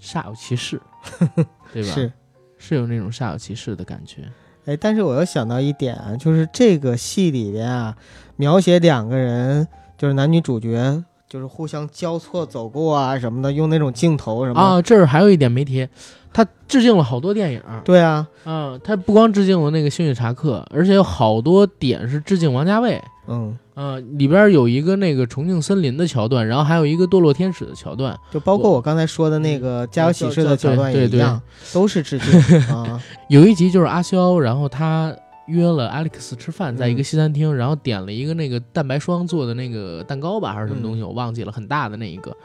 [0.00, 0.80] 煞有其事，
[1.72, 1.88] 对吧？
[1.94, 2.12] 是。
[2.58, 4.22] 是有那种煞有其事的感觉。
[4.64, 7.94] 哎，但是我又想到一点啊，就是这个戏里边啊，
[8.36, 14.60] 描写两个人，就是男女主角，就是互相交错走过啊什么的，用那种镜头什么的。
[14.60, 15.88] 啊，这儿还有一点没提，
[16.32, 17.62] 他致敬了好多电影。
[17.84, 23.02] 对啊，嗯，他不光致敬了那个《星语查克》，而且有好多点是致敬王家卫。
[23.28, 28.16] 嗯，啊，里边有一个那个重庆森林的桥段，然后还有一个堕落天使的桥段。
[28.30, 31.42] 就包括我刚才说的那个《家有喜事》的桥段也对对一样，
[31.72, 33.02] 都是致敬啊。
[33.28, 35.12] 有一集就是阿肖，然后他
[35.46, 42.36] 约了 Alex 吃饭，在一个嗯西餐厅，然后点了一个那个蛋白霜做的那个蛋糕吧，还是什么东西，我忘记了，很大的那一个。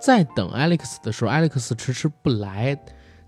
[0.00, 2.78] 在等 Alex 的时候，Alex 迟迟不来。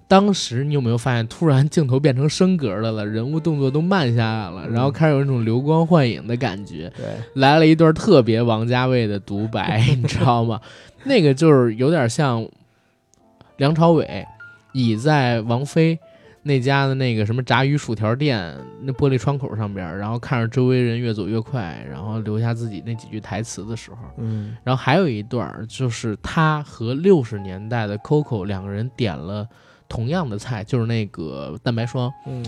[0.09, 10.61] 当时你有没有发现，突然镜头变成升格的了，人物动作都慢下来了，嗯然后开始有一种流光幻影的感觉，对，来了一段特别王家卫的独白， 你知道吗？
[11.03, 12.47] 那个就是有点像
[13.57, 14.25] 梁朝伟
[14.75, 15.99] 倚在王菲
[16.47, 29.45] 那家的那个什么炸鱼薯条店那玻璃窗口上边，然后看着周围人越走越快，然后留下自己那几句台词的时候，嗯然后还有一段就是他和六十年代的 Coco 两个人点了
[29.89, 32.45] 同样的菜，就是那个蛋白霜，嗯，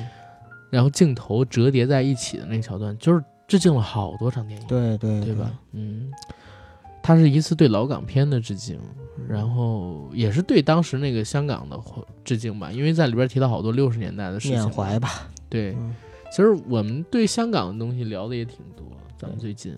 [0.71, 4.67] 然后镜头折叠在一起的那个桥段，就是致敬了好多场电影。
[4.69, 5.51] 对对对吧？？
[5.73, 6.11] 嗯，
[7.09, 8.79] 它是一次对老港片的致敬，
[9.27, 11.81] 然后也是对当时那个香港的
[12.23, 14.59] 致敬吧，因为在里边提到好多六十年代的事情。
[14.59, 14.99] 缅怀。
[14.99, 15.27] 吧。
[15.49, 15.97] 对，嗯。
[16.31, 18.85] 其实我们对香港的东西聊的也挺多，
[19.17, 19.75] 咱们最近，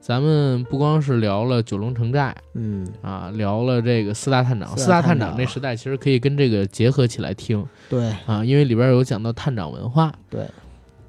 [0.00, 7.66] 咱们不光是聊了九龙城寨嗯，啊，聊了这个四大探长，四大探探长长这时代其实可以跟这个结合起来听。
[7.90, 8.14] 对。
[8.26, 10.46] 啊，因为里边有讲到探长文化，对，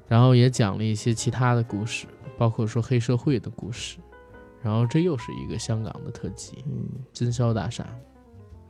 [0.08, 2.06] 然后也讲了一些其他的故事，
[2.36, 3.98] 包括说黑社会的故事，
[4.66, 6.72] 然后这又是一个香港的特辑嗯
[7.12, 7.84] 《金宵大厦》。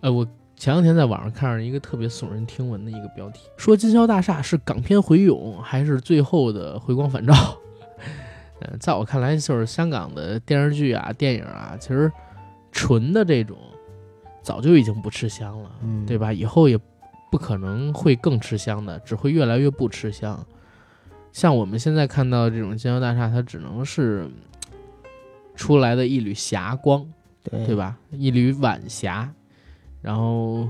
[0.03, 7.33] 呃，我前两天在网上看上一个特别耸人听闻的一个标题，说金宵大厦是港片回勇还是最后的回光返照？
[8.61, 12.13] 呃，在我看来，就是香港的电视剧啊、电影啊，其实
[12.71, 13.57] 纯的这种
[14.43, 16.31] 早就已经不吃香了，嗯，对吧？
[16.31, 16.79] 以后也
[17.31, 20.47] 不可能会更吃香的，只会越来越不吃香。
[21.33, 24.27] 像我们现在看到这种金宵大厦，它只能是
[25.57, 27.05] 出来的一缕霞光，
[27.43, 27.75] 对对？
[27.75, 27.97] 吧？
[28.13, 29.29] 一缕晚霞，
[30.03, 30.69] 然后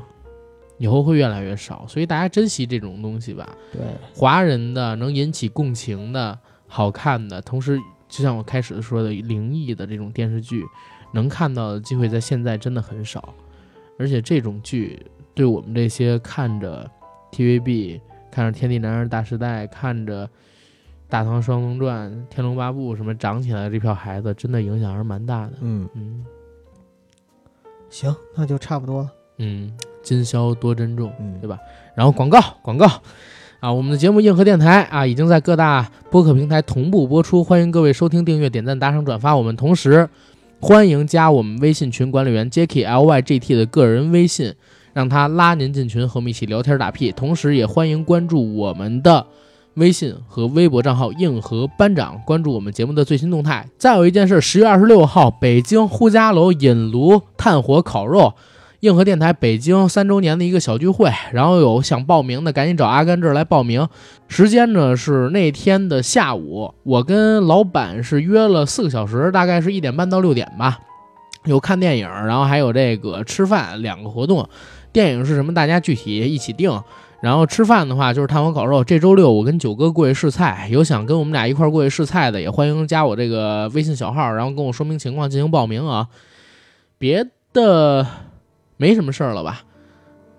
[0.79, 3.47] 以后会越来越少，所以大家珍惜这种东西吧。
[3.73, 3.81] 对，
[4.15, 10.65] 华人的能引起共情的、好看的，同时就像我开始说的灵异的这种电视剧，
[11.13, 13.35] 能看到的机会在现在真的很少，
[13.99, 15.05] 而且这种剧
[15.35, 16.89] 对我们这些看着
[17.33, 18.01] TVB、
[18.31, 20.27] 看着《天地男儿大时代》、看着
[21.09, 25.53] 《大唐双龙传》《天龙八部》什么长起来的这票孩子，真的影响还是蛮大的。
[25.61, 26.25] 嗯，嗯
[27.89, 29.11] 行，那就差不多了。
[29.39, 29.73] 嗯，
[30.03, 31.13] 今宵多珍重。
[31.21, 31.59] 嗯，对吧
[31.95, 32.87] 然后广告广告
[33.61, 39.55] 啊，我们的节目硬核电台啊已经在各大播客平台同步播出，欢迎各位收听、订阅、点赞、打赏、转发我们。
[39.55, 40.09] 同时，
[40.61, 44.53] 欢迎加我们微信群管理员 Jacky L Y G T 的个人微信，
[44.93, 47.13] 让他拉您进群，和我们一起聊天打屁。
[47.13, 49.25] 同时，也欢迎关注我们的
[49.77, 53.69] 微信和微博账号“硬核班长”，关注我们节目的最新动态。
[53.77, 58.33] 再有一件事，十月二十六号，北京呼家楼引炉炭火烤肉。
[58.81, 63.87] 硬核电台北京三周年的一个小聚会，然后有想报名的赶紧找阿甘这儿来报名。
[64.29, 70.79] 时间呢是那天的下午，我跟老板是约了四个小时，大概是一点半到六点吧。
[71.45, 74.49] 有看电影，然后还有这个吃饭两个活动。
[74.91, 75.53] 电影是什么？
[75.53, 76.71] 大家具体一起定。
[77.21, 78.85] 然后吃饭的话就是炭火烤肉。
[78.85, 86.09] 这周六我跟九哥过去试菜，有想跟我们俩一块儿过去试菜的，也欢迎加我这个微信小号，然后跟我说明情况进行报名啊。
[86.99, 88.07] 别的。
[88.79, 89.63] 没什么事儿了吧？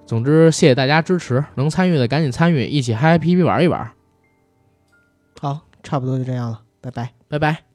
[0.06, 3.92] 总之，谢谢大家支持，能参与的赶紧参与，一起嗨嗨皮皮玩一玩。
[5.42, 7.14] 好，差不多就这样了，拜拜。
[7.28, 7.67] 拜拜。